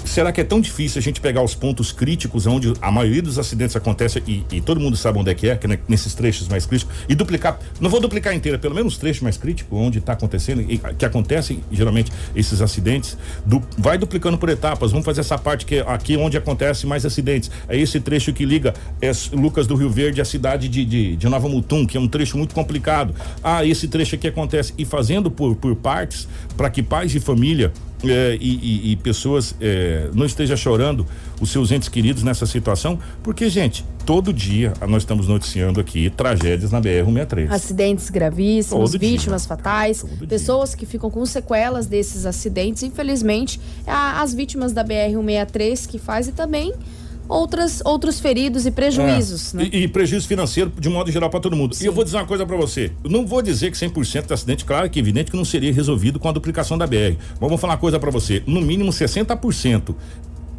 [0.04, 3.38] Será que é tão difícil a gente pegar os pontos críticos onde a maioria dos
[3.38, 6.66] acidentes acontece e, e todo mundo sabe onde é que é, que nesses trechos mais
[6.66, 10.62] críticos, e duplicar, não vou duplicar inteira, pelo menos trechos mais críticos onde está acontecendo
[10.62, 15.66] e que acontecem geralmente esses acidentes, du, vai duplicando por etapas, vamos fazer essa parte
[15.66, 19.74] que é aqui onde acontece mais acidentes, é esse trecho que liga é, Lucas do
[19.74, 23.14] Rio Verde à cidade de, de, de Nova Mutum, que é um trecho muito complicado.
[23.42, 27.72] Ah, esse trecho aqui acontece e fazendo por, por partes para que pais de família
[28.10, 31.06] é, e, e, e, pessoas é, não estejam chorando
[31.40, 36.70] os seus entes queridos nessa situação, porque, gente, todo dia nós estamos noticiando aqui tragédias
[36.70, 37.50] na BR-163.
[37.50, 39.48] Acidentes gravíssimos, todo vítimas dia.
[39.48, 40.78] fatais, todo pessoas dia.
[40.78, 42.82] que ficam com sequelas desses acidentes.
[42.82, 46.72] Infelizmente, as vítimas da BR-163 que faz e também
[47.28, 49.54] outras, outros feridos e prejuízos.
[49.54, 49.58] É.
[49.58, 49.70] Né?
[49.72, 51.74] E, e, prejuízo financeiro de modo geral para todo mundo.
[51.74, 51.84] Sim.
[51.84, 52.92] E eu vou dizer uma coisa para você.
[53.02, 55.72] Eu não vou dizer que 100% do acidente, claro que é evidente que não seria
[55.72, 57.16] resolvido com a duplicação da BR.
[57.40, 58.42] Mas vou falar uma coisa para você.
[58.46, 59.94] No mínimo 60%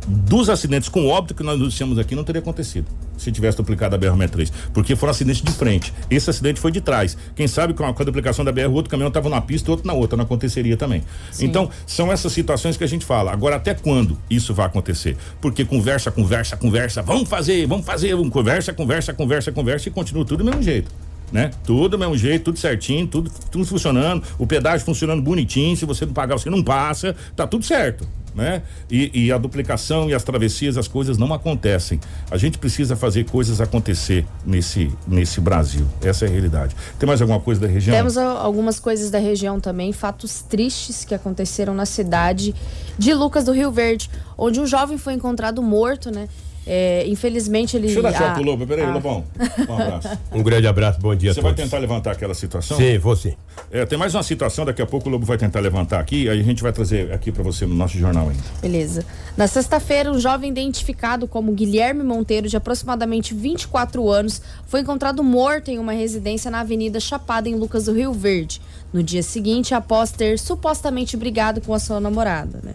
[0.07, 2.85] dos acidentes com óbito que nós noticiamos aqui não teria acontecido
[3.17, 5.93] se tivesse duplicado a BR-63, porque foram acidentes de frente.
[6.09, 7.17] Esse acidente foi de trás.
[7.35, 9.71] Quem sabe com a, com a duplicação da BR, o outro caminhão estava na pista,
[9.71, 11.03] outro na outra, não aconteceria também.
[11.31, 11.45] Sim.
[11.45, 13.31] Então, são essas situações que a gente fala.
[13.31, 15.17] Agora, até quando isso vai acontecer?
[15.39, 20.25] Porque conversa, conversa, conversa, vamos fazer, vamos fazer, vamos conversa, conversa, conversa, conversa e continua
[20.25, 20.91] tudo do mesmo jeito
[21.31, 21.49] né?
[21.65, 26.05] Tudo do mesmo jeito, tudo certinho, tudo, tudo funcionando, o pedágio funcionando bonitinho, se você
[26.05, 28.61] não pagar, você não passa, tá tudo certo né?
[28.91, 31.99] E, e, a duplicação e as travessias, as coisas não acontecem.
[32.29, 35.87] A gente precisa fazer coisas acontecer nesse, nesse Brasil.
[36.03, 36.75] Essa é a realidade.
[36.99, 37.95] Tem mais alguma coisa da região?
[37.95, 42.53] Temos algumas coisas da região também, fatos tristes que aconteceram na cidade
[42.97, 46.27] de Lucas do Rio Verde, onde um jovem foi encontrado morto, né?
[46.67, 47.85] É, infelizmente ele.
[47.85, 48.91] Deixa eu dar tchau pro Lobo, peraí, a...
[48.91, 49.23] Lobão.
[49.67, 50.09] Um abraço.
[50.31, 52.77] um grande abraço, bom dia Você vai tentar levantar aquela situação?
[52.77, 53.33] Sim, vou sim.
[53.71, 56.39] É, tem mais uma situação, daqui a pouco o Lobo vai tentar levantar aqui, aí
[56.39, 58.43] a gente vai trazer aqui para você no nosso jornal ainda.
[58.61, 59.05] Beleza.
[59.37, 65.69] Na sexta-feira, um jovem identificado como Guilherme Monteiro, de aproximadamente 24 anos, foi encontrado morto
[65.69, 68.61] em uma residência na Avenida Chapada, em Lucas do Rio Verde.
[68.93, 72.73] No dia seguinte, após ter supostamente brigado com a sua namorada, né?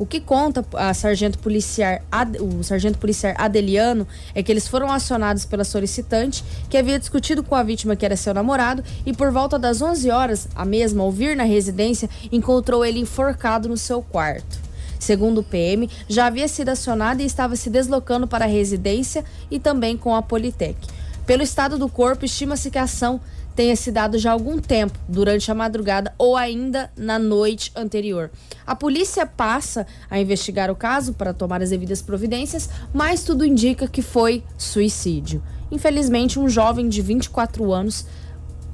[0.00, 2.00] O que conta a sargento policial,
[2.40, 7.54] o sargento policial Adeliano é que eles foram acionados pela solicitante, que havia discutido com
[7.54, 11.12] a vítima que era seu namorado, e por volta das 11 horas, a mesma, ao
[11.12, 14.58] vir na residência, encontrou ele enforcado no seu quarto.
[14.98, 19.60] Segundo o PM, já havia sido acionado e estava se deslocando para a residência e
[19.60, 20.78] também com a Politec.
[21.26, 23.20] Pelo estado do corpo, estima-se que a ação
[23.60, 28.30] tenha se dado já há algum tempo, durante a madrugada ou ainda na noite anterior.
[28.66, 33.86] A polícia passa a investigar o caso para tomar as devidas providências, mas tudo indica
[33.86, 35.42] que foi suicídio.
[35.70, 38.06] Infelizmente, um jovem de 24 anos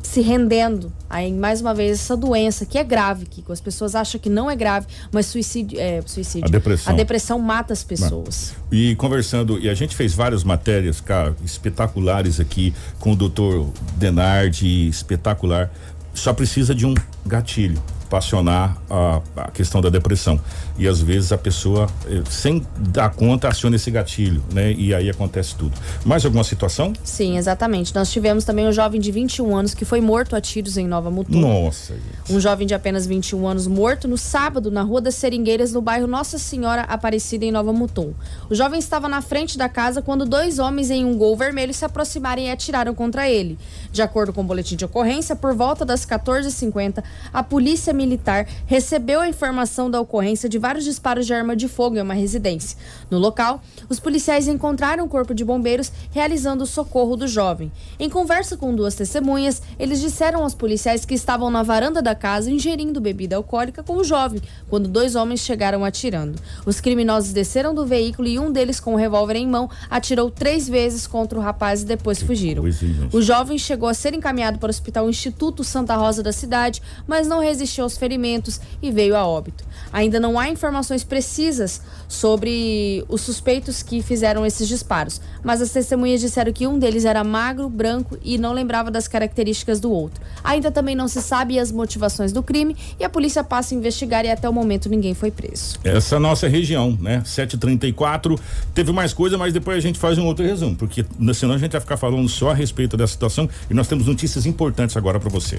[0.07, 4.20] se rendendo a mais uma vez essa doença que é grave, que as pessoas acham
[4.20, 6.48] que não é grave, mas suicídio, é, suicídio.
[6.48, 6.92] A depressão.
[6.92, 8.54] A depressão mata as pessoas.
[8.70, 14.88] E conversando, e a gente fez várias matérias, cara, espetaculares aqui com o doutor Denardi,
[14.88, 15.70] espetacular.
[16.14, 16.94] Só precisa de um
[17.26, 20.40] gatilho passionar a, a, questão da depressão.
[20.79, 24.72] E às vezes a pessoa, eh, sem dar conta, aciona esse gatilho, né?
[24.72, 25.72] E aí acontece tudo.
[26.05, 26.93] Mais alguma situação?
[27.03, 27.95] Sim, exatamente.
[27.95, 31.11] Nós tivemos também um jovem de 21 anos que foi morto a tiros em Nova
[31.11, 31.39] Mutum.
[31.39, 32.33] Nossa, gente.
[32.33, 36.07] Um jovem de apenas 21 anos morto no sábado na Rua das Seringueiras, no bairro
[36.07, 38.12] Nossa Senhora Aparecida, em Nova Mutum.
[38.51, 41.85] O jovem estava na frente da casa quando dois homens em um gol vermelho se
[41.85, 43.59] aproximaram e atiraram contra ele.
[43.91, 47.03] De acordo com o boletim de ocorrência, por volta das 14h50,
[47.33, 51.96] a polícia militar recebeu a informação da ocorrência de vários disparos de arma de fogo
[51.96, 52.76] em uma residência.
[53.08, 57.70] No local, os policiais encontraram o corpo de bombeiros realizando o socorro do jovem.
[58.00, 62.50] Em conversa com duas testemunhas, eles disseram aos policiais que estavam na varanda da casa
[62.50, 66.36] ingerindo bebida alcoólica com o jovem, quando dois homens chegaram atirando.
[66.66, 70.32] Os criminosos desceram do veículo e um deles, com o um revólver em mão, atirou
[70.32, 72.64] três vezes contra o rapaz e depois fugiram.
[73.12, 77.28] O jovem chegou a ser encaminhado para o Hospital Instituto Santa Rosa da cidade, mas
[77.28, 79.64] não resistiu aos ferimentos e veio a óbito.
[79.92, 86.20] Ainda não há informações precisas sobre os suspeitos que fizeram esses disparos, mas as testemunhas
[86.20, 90.20] disseram que um deles era magro, branco e não lembrava das características do outro.
[90.42, 94.24] Ainda também não se sabe as motivações do crime e a polícia passa a investigar
[94.24, 95.78] e até o momento ninguém foi preso.
[95.84, 97.22] Essa é nossa região, né?
[97.24, 98.38] 734.
[98.74, 101.04] Teve mais coisa, mas depois a gente faz um outro resumo, porque
[101.34, 104.46] senão a gente vai ficar falando só a respeito dessa situação e nós temos notícias
[104.46, 105.59] importantes agora para você.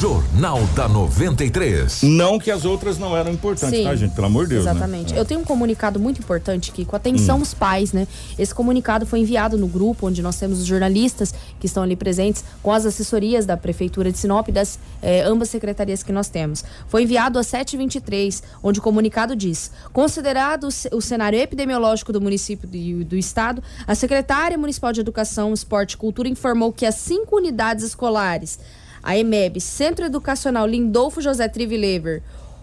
[0.00, 2.02] Jornal da 93.
[2.02, 4.14] Não que as outras não eram importantes, Sim, tá, gente?
[4.20, 4.64] Pelo amor de Deus.
[4.66, 4.70] né?
[4.70, 5.14] Exatamente.
[5.14, 5.18] É.
[5.18, 6.94] Eu tenho um comunicado muito importante, Kiko.
[6.94, 7.42] Atenção Hum.
[7.42, 8.06] os pais, né?
[8.38, 12.44] Esse comunicado foi enviado no grupo onde nós temos os jornalistas que estão ali presentes
[12.62, 16.62] com as assessorias da Prefeitura de Sinop e das eh, ambas secretarias que nós temos.
[16.86, 23.04] Foi enviado às 7h23, onde o comunicado diz: considerado o cenário epidemiológico do município e
[23.04, 27.84] do estado, a secretária municipal de Educação, Esporte e Cultura informou que as cinco unidades
[27.84, 28.58] escolares
[29.02, 32.22] a EMEB, Centro Educacional Lindolfo José Trivilever,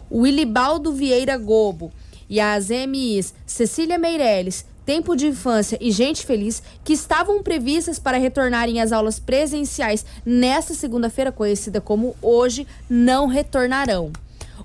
[0.10, 1.92] o Ilibaldo Vieira Gobo
[2.30, 8.18] e as EMIs Cecília Meirelles, Tempo de Infância e Gente Feliz, que estavam previstas para
[8.18, 14.14] retornarem às aulas presenciais nesta segunda-feira, conhecida como hoje, não retornarão.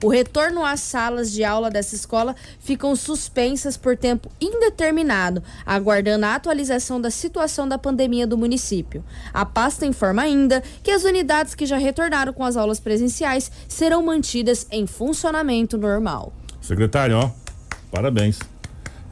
[0.02, 6.34] O retorno às salas de aula dessa escola ficam suspensas por tempo indeterminado, aguardando a
[6.34, 9.04] atualização da situação da pandemia do município.
[9.32, 14.02] A pasta informa ainda que as unidades que já retornaram com as aulas presenciais serão
[14.02, 16.32] mantidas em funcionamento normal.
[16.60, 17.30] Secretário, ó,
[17.92, 18.40] parabéns.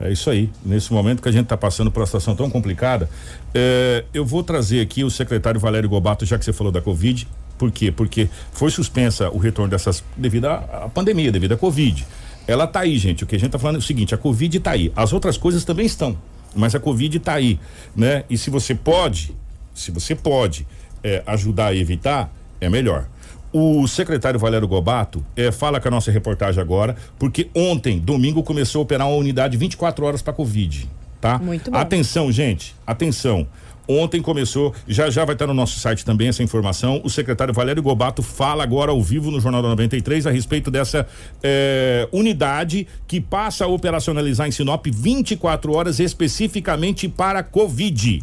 [0.00, 0.50] É isso aí.
[0.64, 3.08] Nesse momento que a gente está passando por uma situação tão complicada,
[3.54, 7.28] é, eu vou trazer aqui o secretário Valério Gobato, já que você falou da Covid.
[7.60, 7.92] Por quê?
[7.92, 12.06] Porque foi suspensa o retorno dessas devido à, pandemia, devido à Covid.
[12.48, 13.22] Ela tá aí, gente.
[13.22, 14.90] O que a gente tá falando é o seguinte: a Covid tá aí.
[14.96, 16.16] As outras coisas também estão,
[16.56, 17.60] mas a Covid tá aí,
[17.94, 18.24] né?
[18.30, 19.36] E se você pode,
[19.74, 20.66] se você pode
[21.04, 22.32] é, ajudar a evitar,
[22.62, 23.06] é melhor.
[23.52, 28.78] O secretário Valério Gobato eh, fala com a nossa reportagem agora, porque ontem, domingo, começou
[28.78, 30.88] a operar uma unidade 24 horas para Covid,
[31.20, 31.38] tá?
[31.38, 31.76] Muito bom.
[31.76, 33.46] Atenção, gente, atenção.
[33.88, 37.00] Ontem começou, já já vai estar no nosso site também essa informação.
[37.02, 41.08] O secretário Valério Gobato fala agora ao vivo no Jornal da 93 a respeito dessa
[41.42, 48.22] eh, unidade que passa a operacionalizar em Sinop 24 horas especificamente para Covid.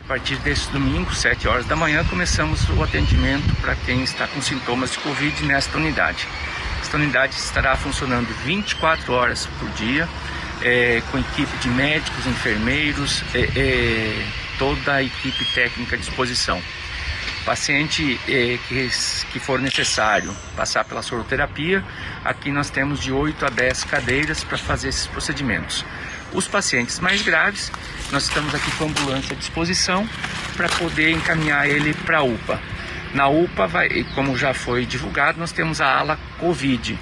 [0.00, 4.40] A partir desse domingo, 7 horas da manhã, começamos o atendimento para quem está com
[4.40, 6.28] sintomas de Covid nesta unidade.
[6.80, 10.08] Esta unidade estará funcionando 24 horas por dia,
[10.62, 14.26] eh, com equipe de médicos, enfermeiros, eh, eh,
[14.58, 16.60] toda a equipe técnica à disposição.
[17.44, 18.90] Paciente eh, que,
[19.32, 21.82] que for necessário passar pela soroterapia,
[22.24, 25.84] aqui nós temos de 8 a 10 cadeiras para fazer esses procedimentos.
[26.32, 27.72] Os pacientes mais graves,
[28.12, 30.06] nós estamos aqui com a ambulância à disposição
[30.56, 32.60] para poder encaminhar ele para a UPA.
[33.14, 36.98] Na UPA, vai, como já foi divulgado, nós temos a ala Covid,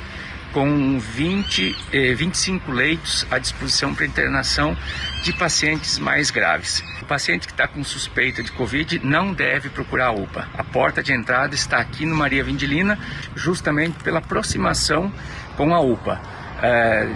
[0.57, 4.75] com 20, eh, 25 leitos à disposição para internação
[5.23, 6.83] de pacientes mais graves.
[7.03, 10.49] O paciente que está com suspeita de Covid não deve procurar a UPA.
[10.57, 12.99] A porta de entrada está aqui no Maria Vindilina,
[13.35, 15.13] justamente pela aproximação
[15.59, 16.23] com a UPA.
[16.63, 17.09] Eh,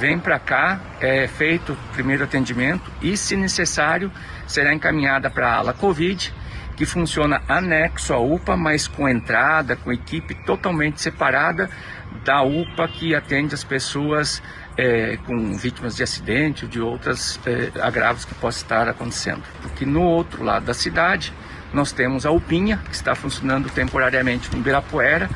[0.00, 4.10] vem para cá, é feito o primeiro atendimento e, se necessário,
[4.44, 6.34] será encaminhada para a ala Covid,
[6.76, 11.70] que funciona anexo à UPA, mas com entrada, com equipe totalmente separada
[12.24, 14.42] da UPA que atende as pessoas
[14.76, 19.42] é, com vítimas de acidente ou de outros é, agravos que possam estar acontecendo.
[19.60, 21.32] Porque no outro lado da cidade,
[21.72, 25.28] nós temos a UPinha, que está funcionando temporariamente no Ibirapuera,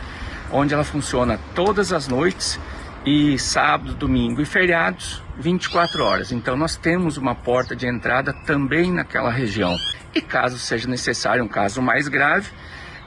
[0.51, 2.59] onde ela funciona todas as noites
[3.05, 6.33] e sábado, domingo e feriados, 24 horas.
[6.33, 9.77] Então nós temos uma porta de entrada também naquela região.
[10.15, 12.51] E caso seja necessário um caso mais grave,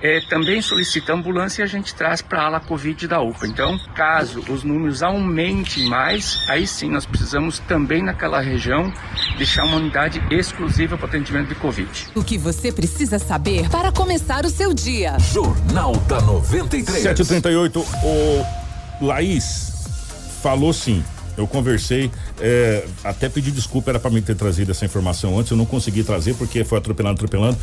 [0.01, 3.47] eh, também solicita ambulância e a gente traz para a ala Covid da UPA.
[3.47, 8.91] Então, caso os números aumentem mais, aí sim nós precisamos também naquela região
[9.37, 12.07] deixar uma unidade exclusiva para atendimento de Covid.
[12.15, 15.17] O que você precisa saber para começar o seu dia.
[15.19, 17.01] Jornal da 93.
[17.01, 19.73] 738, o Laís
[20.41, 21.03] falou sim.
[21.37, 25.57] Eu conversei, é, até pedi desculpa, era para mim ter trazido essa informação antes, eu
[25.57, 27.57] não consegui trazer porque foi atropelando, atropelando.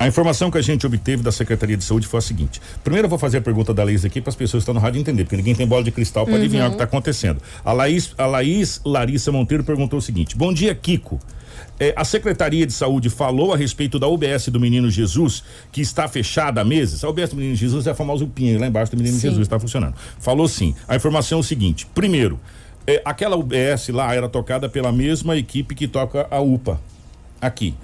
[0.00, 3.10] A informação que a gente obteve da Secretaria de Saúde foi a seguinte: primeiro eu
[3.10, 5.24] vou fazer a pergunta da Laís aqui para as pessoas que estão no rádio entender,
[5.24, 6.40] porque ninguém tem bola de cristal para Uhum.
[6.40, 7.38] adivinhar o que está acontecendo.
[7.62, 11.20] A Laís, a Laís Larissa Monteiro perguntou o seguinte: Bom dia, Kiko.
[11.78, 16.08] É, a Secretaria de Saúde falou a respeito da UBS do Menino Jesus, que está
[16.08, 17.04] fechada há meses.
[17.04, 19.28] A UBS do Menino Jesus é a famosa UPinha, lá embaixo do Menino Sim.
[19.28, 19.94] Jesus está funcionando.
[20.18, 20.74] Falou sim.
[20.88, 22.40] A informação é o seguinte: primeiro,
[22.86, 26.80] é, aquela UBS lá era tocada pela mesma equipe que toca a UPA
[27.38, 27.74] aqui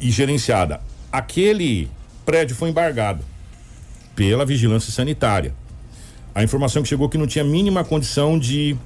[0.00, 0.80] e gerenciada.
[1.16, 1.88] Aquele
[2.26, 3.24] prédio foi embargado
[4.14, 5.54] pela vigilância sanitária.
[6.34, 8.76] A informação que chegou é que não tinha mínima condição de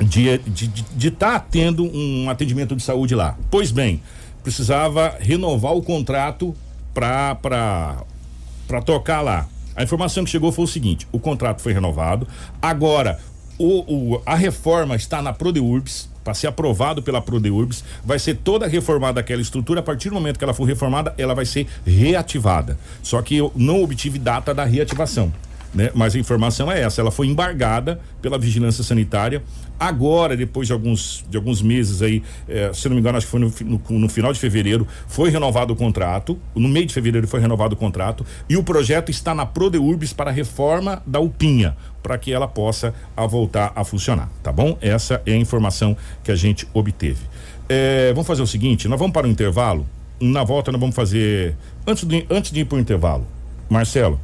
[0.00, 3.38] de estar tá tendo um atendimento de saúde lá.
[3.48, 4.02] Pois bem,
[4.42, 6.52] precisava renovar o contrato
[6.92, 7.96] para
[8.84, 9.48] tocar lá.
[9.76, 12.26] A informação que chegou foi o seguinte: o contrato foi renovado.
[12.60, 13.20] Agora,
[13.56, 18.66] o, o- a reforma está na Prodeurbs, para ser aprovado pela Prodeurbs, vai ser toda
[18.66, 19.78] reformada aquela estrutura.
[19.78, 22.76] A partir do momento que ela for reformada, ela vai ser reativada.
[23.00, 25.32] Só que eu não obtive data da reativação.
[25.76, 25.90] Né?
[25.94, 29.42] Mas a informação é essa, ela foi embargada pela vigilância sanitária.
[29.78, 33.30] Agora, depois de alguns, de alguns meses aí, eh, se não me engano, acho que
[33.30, 36.38] foi no, no, no, final de fevereiro, foi renovado o contrato.
[36.54, 40.30] No meio de fevereiro foi renovado o contrato e o projeto está na Prodeurbs para
[40.30, 44.78] a reforma da UPinha, para que ela possa a voltar a funcionar, tá bom?
[44.80, 47.20] Essa é a informação que a gente obteve.
[47.68, 49.86] Eh, vamos fazer o seguinte, nós vamos para o intervalo.
[50.18, 51.54] Na volta nós vamos fazer
[51.86, 53.26] antes de, antes de ir para o intervalo,
[53.68, 54.18] Marcelo.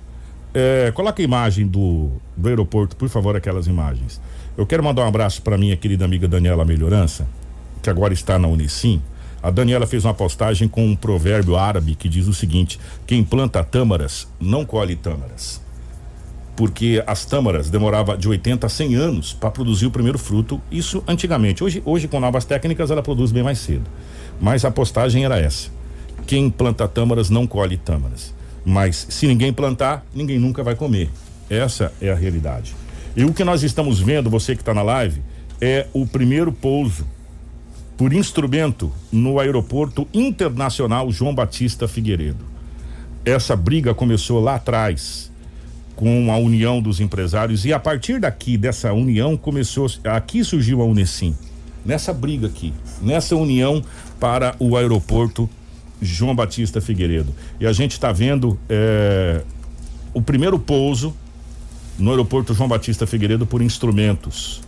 [0.54, 4.20] É, coloca a imagem do, do aeroporto, por favor, aquelas imagens.
[4.56, 7.26] Eu quero mandar um abraço para minha querida amiga Daniela Melhorança,
[7.82, 9.00] que agora está na Unicim.
[9.42, 13.64] A Daniela fez uma postagem com um provérbio árabe que diz o seguinte: quem planta
[13.64, 15.60] tâmaras não colhe tâmaras.
[16.54, 21.02] Porque as tâmaras demorava de 80 a 100 anos para produzir o primeiro fruto, isso
[21.08, 21.64] antigamente.
[21.64, 23.88] Hoje, hoje com novas técnicas ela produz bem mais cedo.
[24.38, 25.70] Mas a postagem era essa:
[26.26, 28.34] quem planta tâmaras não colhe tâmaras.
[28.64, 31.10] Mas se ninguém plantar, ninguém nunca vai comer.
[31.50, 32.74] Essa é a realidade.
[33.16, 35.22] E o que nós estamos vendo, você que está na live,
[35.60, 37.06] é o primeiro pouso
[37.96, 42.44] por instrumento no aeroporto internacional João Batista Figueiredo.
[43.24, 45.30] Essa briga começou lá atrás
[45.94, 50.84] com a união dos empresários e a partir daqui dessa união começou aqui surgiu a
[50.84, 51.36] Unesim
[51.84, 53.84] nessa briga aqui nessa união
[54.18, 55.48] para o aeroporto
[56.02, 57.32] João Batista Figueiredo.
[57.60, 59.42] E a gente está vendo é,
[60.12, 61.14] o primeiro pouso
[61.98, 64.60] no aeroporto João Batista Figueiredo por instrumentos.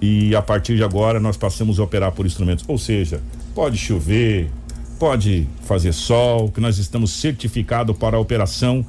[0.00, 2.64] E a partir de agora nós passamos a operar por instrumentos.
[2.66, 3.20] Ou seja,
[3.54, 4.50] pode chover,
[4.98, 8.84] pode fazer sol, que nós estamos certificados para a operação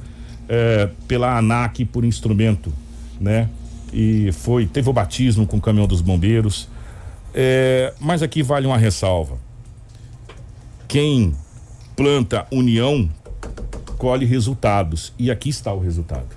[0.48, 2.72] é, pela ANAC por instrumento,
[3.20, 3.48] né?
[3.92, 6.68] E foi, teve o batismo com o caminhão dos bombeiros.
[7.32, 9.38] É, mas aqui vale uma ressalva.
[10.88, 11.34] Quem
[11.96, 13.08] planta união,
[13.98, 15.12] colhe resultados.
[15.18, 16.28] E aqui está o resultado.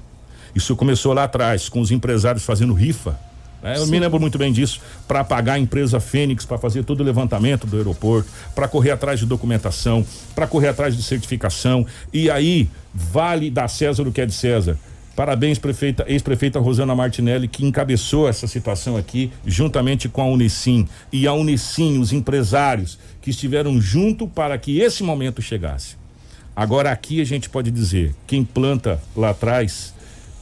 [0.56, 3.20] Isso começou lá atrás, com os empresários fazendo rifa.
[3.62, 3.78] Né?
[3.78, 7.04] Eu me lembro muito bem disso, para pagar a empresa Fênix, para fazer todo o
[7.04, 11.86] levantamento do aeroporto, para correr atrás de documentação, para correr atrás de certificação.
[12.14, 14.78] E aí, vale da César o que é de César.
[15.18, 20.88] Parabéns, prefeita, ex-prefeita Rosana Martinelli, que encabeçou essa situação aqui, juntamente com a Unicim.
[21.12, 25.96] E a Unicim, os empresários que estiveram junto para que esse momento chegasse.
[26.56, 29.92] Agora, aqui a gente pode dizer: quem planta lá atrás,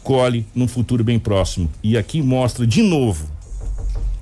[0.04, 1.72] colhe num futuro bem próximo.
[1.82, 3.30] E aqui mostra de novo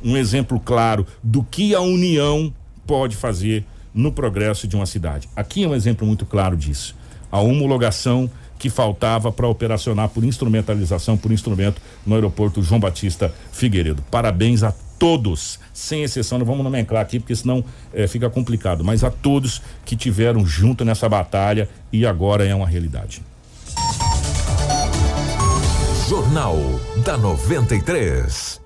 [0.03, 2.53] um exemplo claro do que a união
[2.85, 5.27] pode fazer no progresso de uma cidade.
[5.35, 6.95] Aqui é um exemplo muito claro disso.
[7.31, 14.03] A homologação que faltava para operacionar por instrumentalização, por instrumento, no aeroporto João Batista Figueiredo.
[14.09, 19.03] Parabéns a todos, sem exceção, não vamos nomenclar aqui porque senão é, fica complicado, mas
[19.03, 23.21] a todos que tiveram junto nessa batalha e agora é uma realidade.
[26.07, 26.57] Jornal
[27.03, 28.61] da 93.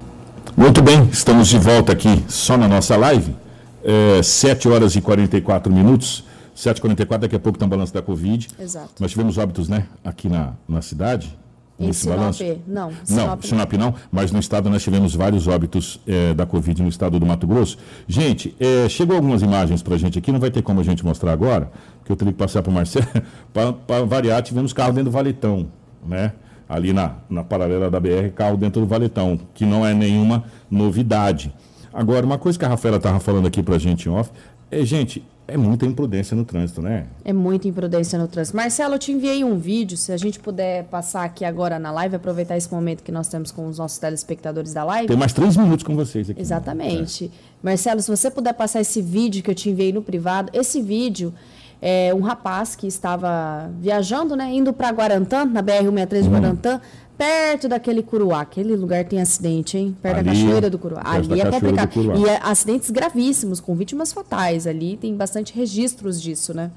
[0.56, 3.36] Muito bem, estamos de volta aqui só na nossa live.
[3.84, 6.24] É, 7 horas e 44 minutos.
[6.58, 8.48] 7h44, daqui a pouco tem um balanço da Covid.
[8.60, 8.90] Exato.
[9.00, 11.38] Nós tivemos óbitos, né, aqui na, na cidade.
[11.80, 12.44] Em nesse Sinop, balanço.
[12.66, 12.92] não.
[13.08, 17.20] Não, Sinop não, mas no estado nós tivemos vários óbitos eh, da Covid no estado
[17.20, 17.78] do Mato Grosso.
[18.08, 21.32] Gente, eh, chegou algumas imagens pra gente aqui, não vai ter como a gente mostrar
[21.32, 23.06] agora, porque eu teria que passar para o Marcelo.
[23.86, 25.68] Para variar, tivemos carro dentro do valetão,
[26.04, 26.34] né?
[26.68, 31.54] Ali na, na paralela da BR, carro dentro do valetão, que não é nenhuma novidade.
[31.94, 34.32] Agora, uma coisa que a Rafaela estava falando aqui pra gente em off,
[34.72, 37.06] é, gente, é muita imprudência no trânsito, né?
[37.24, 38.56] É muita imprudência no trânsito.
[38.56, 42.18] Marcelo, eu te enviei um vídeo, se a gente puder passar aqui agora na live,
[42.18, 45.08] aproveitar esse momento que nós temos com os nossos telespectadores da live.
[45.08, 46.42] Tem mais três minutos com vocês aqui.
[46.42, 47.32] Exatamente.
[47.64, 51.34] Marcelo, se você puder passar esse vídeo que eu te enviei no privado, esse vídeo
[51.82, 56.82] é um rapaz que estava viajando, né, indo para Guarantã, na BR-163 de Guarantã,
[57.18, 58.42] perto daquele Curuá.
[58.42, 59.98] Aquele lugar tem acidente, hein?
[60.02, 61.02] Perto da Ali, Cachoeira do Curuá.
[61.02, 61.92] da Ali é complicado.
[62.18, 64.68] E é acidentes gravíssimos, com vítimas fatais.
[64.68, 66.72] Ali tem bastante registros disso, né?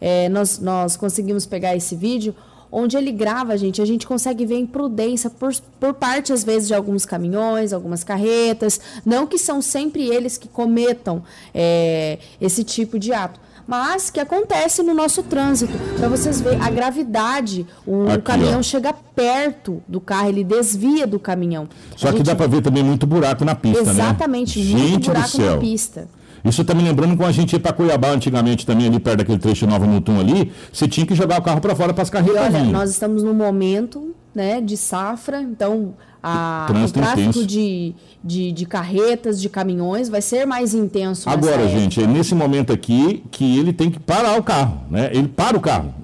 [0.00, 2.34] É, nós, nós conseguimos pegar esse vídeo
[2.70, 6.68] onde ele grava, gente, a gente consegue ver a imprudência por, por parte, às vezes,
[6.68, 8.80] de alguns caminhões, algumas carretas.
[9.04, 11.22] Não que são sempre eles que cometam
[11.54, 13.40] é, esse tipo de ato.
[13.66, 15.72] Mas que acontece no nosso trânsito.
[15.98, 18.62] Para vocês verem a gravidade, o Aqui, caminhão ó.
[18.62, 21.68] chega perto do carro, ele desvia do caminhão.
[21.96, 23.90] Só A que gente- dá para ver também muito buraco na pista, né?
[23.90, 26.08] Exatamente, muito Gente do buraco na pista.
[26.48, 29.38] Isso tá me lembrando quando a gente ia para Cuiabá antigamente também, ali perto daquele
[29.38, 32.54] trecho Nova Mutum ali, você tinha que jogar o carro para fora para as carretas
[32.54, 38.52] olha, nós estamos num momento né, de safra, então a, o Trânsito tráfego de, de,
[38.52, 41.28] de carretas, de caminhões, vai ser mais intenso.
[41.30, 45.08] Agora, gente, é nesse momento aqui que ele tem que parar o carro, né?
[45.12, 45.94] Ele para o carro.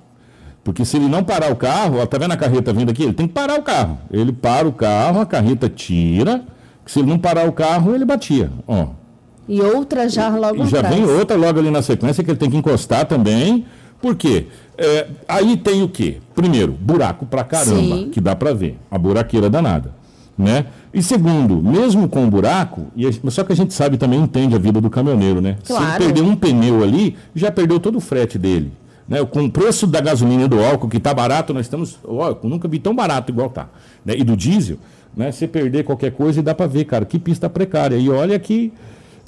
[0.64, 3.02] Porque se ele não parar o carro, ó, tá vendo a carreta vindo aqui?
[3.02, 3.98] Ele tem que parar o carro.
[4.10, 6.44] Ele para o carro, a carreta tira.
[6.86, 8.50] Se ele não parar o carro, ele batia.
[8.66, 9.01] Ó.
[9.48, 10.94] E outra já logo E já atrás.
[10.96, 13.64] vem outra logo ali na sequência que ele tem que encostar também.
[14.00, 14.46] Por quê?
[14.78, 16.18] É, aí tem o quê?
[16.34, 18.08] Primeiro, buraco pra caramba, Sim.
[18.10, 18.76] que dá pra ver.
[18.90, 19.92] A buraqueira danada.
[20.36, 20.66] Né?
[20.94, 24.54] E segundo, mesmo com o buraco, e a- só que a gente sabe também, entende
[24.54, 25.56] a vida do caminhoneiro, né?
[25.62, 26.02] Se Claro.
[26.02, 28.72] ele perder um pneu ali, já perdeu todo o frete dele.
[29.06, 29.22] Né?
[29.24, 31.98] Com o preço da gasolina e do álcool, que tá barato, nós estamos.
[32.02, 33.68] Ó, nunca vi tão barato igual tá.
[34.04, 34.14] Né?
[34.16, 34.78] E do diesel,
[35.14, 35.30] né?
[35.30, 37.96] Você perder qualquer coisa e dá pra ver, cara, que pista precária.
[37.96, 38.72] E olha que.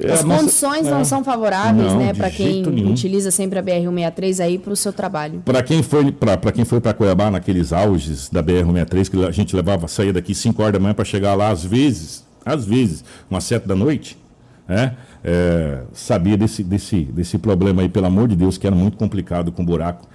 [0.02, 0.90] As a nossa- condições é.
[0.90, 2.90] não são favoráveis, Não, né, para quem nenhum.
[2.92, 5.40] utiliza sempre a BR-163 aí para o seu trabalho.
[5.44, 9.54] Para quem foi para quem foi para Cuiabá naqueles auges da BR-163 que a gente
[9.54, 13.44] levava saía daqui 5 horas da manhã para chegar lá às vezes, às vezes, umas
[13.44, 14.18] 7 da noite,
[14.66, 14.96] né?
[15.22, 19.52] É, sabia desse, desse, desse problema aí, pelo amor de Deus, que era muito complicado
[19.52, 20.06] com buraco,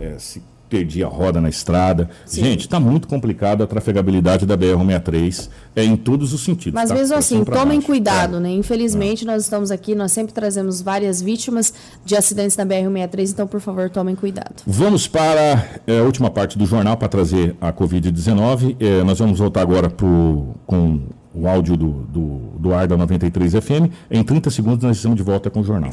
[0.00, 2.08] é, se perdia a roda na estrada.
[2.24, 2.44] Sim.
[2.44, 6.74] Gente, está muito complicado a trafegabilidade da BR-163 é, em todos os sentidos.
[6.74, 6.94] Mas tá?
[6.94, 7.86] mesmo assim, tomem baixo.
[7.86, 8.50] cuidado, né?
[8.50, 11.72] Infelizmente, nós estamos aqui, nós sempre trazemos várias vítimas
[12.04, 14.62] de acidentes na BR-163, então, por favor, tomem cuidado.
[14.66, 18.76] Vamos para é, a última parte do jornal para trazer a Covid-19.
[18.80, 21.00] É, nós vamos voltar agora pro, com
[21.36, 23.92] o áudio do, do, do ar da 93 FM.
[24.10, 25.90] Em 30 segundos nós estamos de volta com o jornal.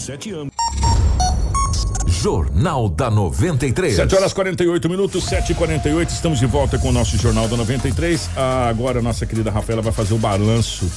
[2.24, 3.98] Jornal da 93.
[3.98, 7.58] 7 horas 48 minutos, 7 e 48 estamos de volta com o nosso Jornal da
[7.58, 8.30] 93.
[8.38, 10.90] Ah, agora a nossa querida Rafaela vai fazer o balanço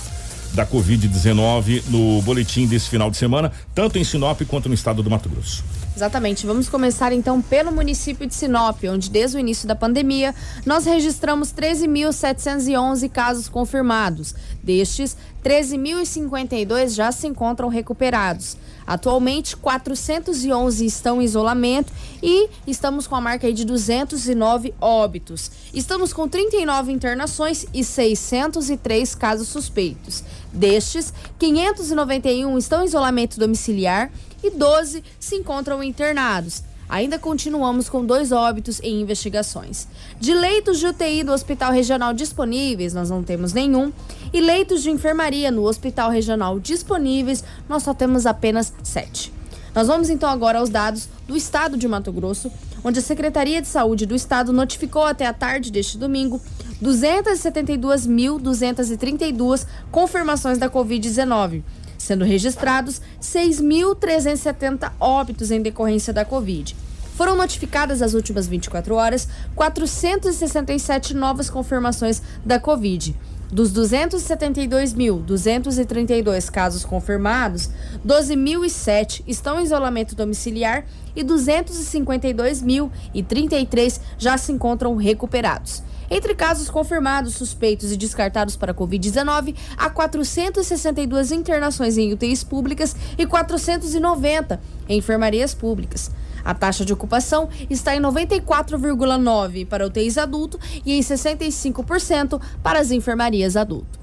[0.55, 5.11] da Covid-19 no boletim desse final de semana, tanto em Sinop quanto no estado do
[5.11, 5.64] Mato Grosso.
[5.97, 6.47] Exatamente.
[6.47, 11.53] Vamos começar então pelo município de Sinop, onde desde o início da pandemia nós registramos
[11.53, 14.35] 13.711 casos confirmados.
[14.62, 15.16] Destes,
[15.47, 18.57] 13.052 já se encontram recuperados.
[18.84, 25.53] Atualmente, 411 estão em isolamento e estamos com a marca de 209 óbitos.
[25.72, 30.24] Estamos com 39 internações e 603 casos suspeitos.
[30.53, 34.11] Destes, 591 estão em isolamento domiciliar
[34.42, 36.64] e 12 se encontram internados.
[36.89, 39.89] Ainda continuamos com dois óbitos em investigações.
[40.20, 43.93] De leitos de UTI do Hospital Regional disponíveis, nós não temos nenhum.
[44.32, 49.32] E leitos de enfermaria no Hospital Regional disponíveis, nós só temos apenas sete.
[49.74, 52.51] Nós vamos então agora aos dados do estado de Mato Grosso,
[52.82, 56.41] onde a Secretaria de Saúde do estado notificou até a tarde deste domingo
[56.82, 61.62] 272.232 confirmações da Covid-19,
[62.07, 66.75] sendo registrados 6.370 óbitos em decorrência da Covid.
[67.17, 73.17] Foram notificadas nas últimas 24 horas 467 novas confirmações da Covid.
[73.51, 77.71] Dos 272.232 casos confirmados,
[78.07, 80.85] 12.007 estão em isolamento domiciliar
[81.15, 85.83] e 252.033 já se encontram recuperados.
[86.11, 93.27] Entre casos confirmados, suspeitos e descartados para Covid-19, há 462 internações em UTIs públicas e
[93.27, 96.11] 490 em enfermarias públicas.
[96.45, 102.93] A taxa de ocupação está em 94,9% para UTIs adulto e em 65% para as
[102.93, 103.99] enfermarias adulto.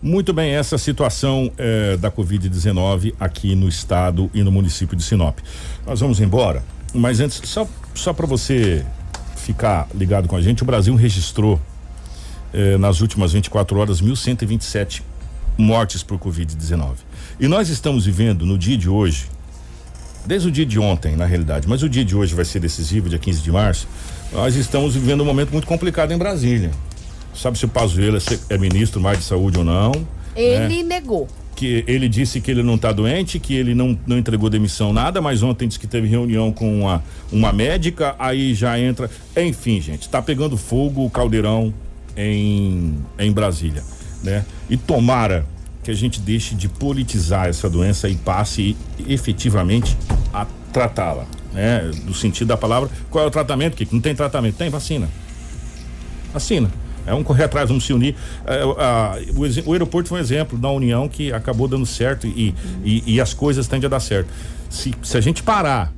[0.00, 5.38] Muito bem, essa situação eh, da Covid-19 aqui no estado e no município de Sinop.
[5.86, 6.62] Nós vamos embora,
[6.94, 8.84] mas antes, só, só para você
[9.44, 11.60] ficar ligado com a gente, o Brasil registrou
[12.52, 15.02] eh, nas últimas 24 horas 1.127
[15.58, 16.94] mortes por Covid-19.
[17.38, 19.26] E nós estamos vivendo no dia de hoje,
[20.24, 23.08] desde o dia de ontem, na realidade, mas o dia de hoje vai ser decisivo,
[23.08, 23.86] dia 15 de março.
[24.32, 26.70] Nós estamos vivendo um momento muito complicado em Brasília.
[27.34, 29.92] Sabe se o Pazuello é é ministro mais de saúde ou não?
[30.34, 31.00] Ele né?
[31.00, 31.28] negou.
[31.54, 35.20] Que ele disse que ele não está doente, que ele não, não entregou demissão nada,
[35.20, 37.02] mas ontem disse que teve reunião com uma,
[37.32, 39.10] uma médica, aí já entra.
[39.36, 41.72] Enfim, gente, está pegando fogo o caldeirão
[42.16, 43.82] em, em Brasília,
[44.22, 44.44] né?
[44.68, 45.46] E tomara
[45.82, 48.76] que a gente deixe de politizar essa doença e passe
[49.06, 49.96] efetivamente
[50.32, 51.90] a tratá-la, né?
[52.04, 53.76] No sentido da palavra, qual é o tratamento?
[53.76, 55.08] Que não tem tratamento, tem vacina.
[56.32, 56.70] Vacina.
[57.06, 58.14] É um correr atrás, vamos se unir.
[58.46, 62.54] É, a- o, o aeroporto foi um exemplo da união que acabou dando certo e,
[62.84, 64.28] e, e as coisas tendem a dar certo.
[64.70, 65.92] Se, se a gente parar,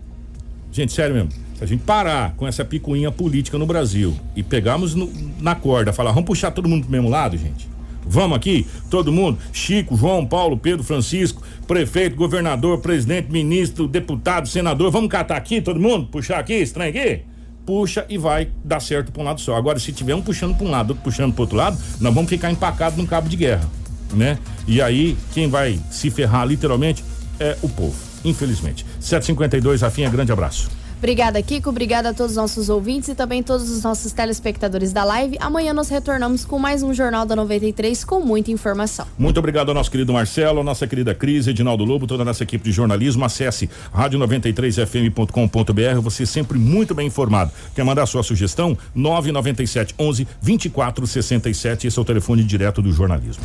[0.72, 4.94] gente, sério mesmo, se a gente parar com essa picuinha política no Brasil e pegarmos
[4.94, 7.68] no- na corda, falar, vamos puxar todo mundo pro mesmo lado, gente.
[8.08, 14.92] Vamos aqui, todo mundo, Chico, João, Paulo, Pedro, Francisco, prefeito, governador, presidente, ministro, deputado, senador,
[14.92, 16.06] vamos catar aqui, todo mundo?
[16.06, 17.22] Puxar aqui, estranho aqui?
[17.66, 19.56] Puxa e vai dar certo para um lado só.
[19.56, 22.30] Agora, se tiver um puxando para um lado, outro puxando para outro lado, nós vamos
[22.30, 23.68] ficar empacados num cabo de guerra,
[24.14, 24.38] né?
[24.68, 27.04] E aí, quem vai se ferrar literalmente
[27.40, 28.86] é o povo, infelizmente.
[29.00, 30.70] 752, Rafinha, grande abraço.
[30.98, 31.68] Obrigada, Kiko.
[31.68, 35.36] Obrigada a todos os nossos ouvintes e também todos os nossos telespectadores da live.
[35.40, 39.06] Amanhã nós retornamos com mais um Jornal da 93 com muita informação.
[39.18, 42.64] Muito obrigado ao nosso querido Marcelo, nossa querida Cris, Edinaldo Lobo, toda a nossa equipe
[42.64, 43.24] de jornalismo.
[43.24, 46.00] Acesse rádio93fm.com.br.
[46.02, 47.52] Você sempre muito bem informado.
[47.74, 48.76] Quer mandar sua sugestão?
[48.94, 51.86] 997 11 2467.
[51.86, 53.44] Esse é o telefone direto do jornalismo.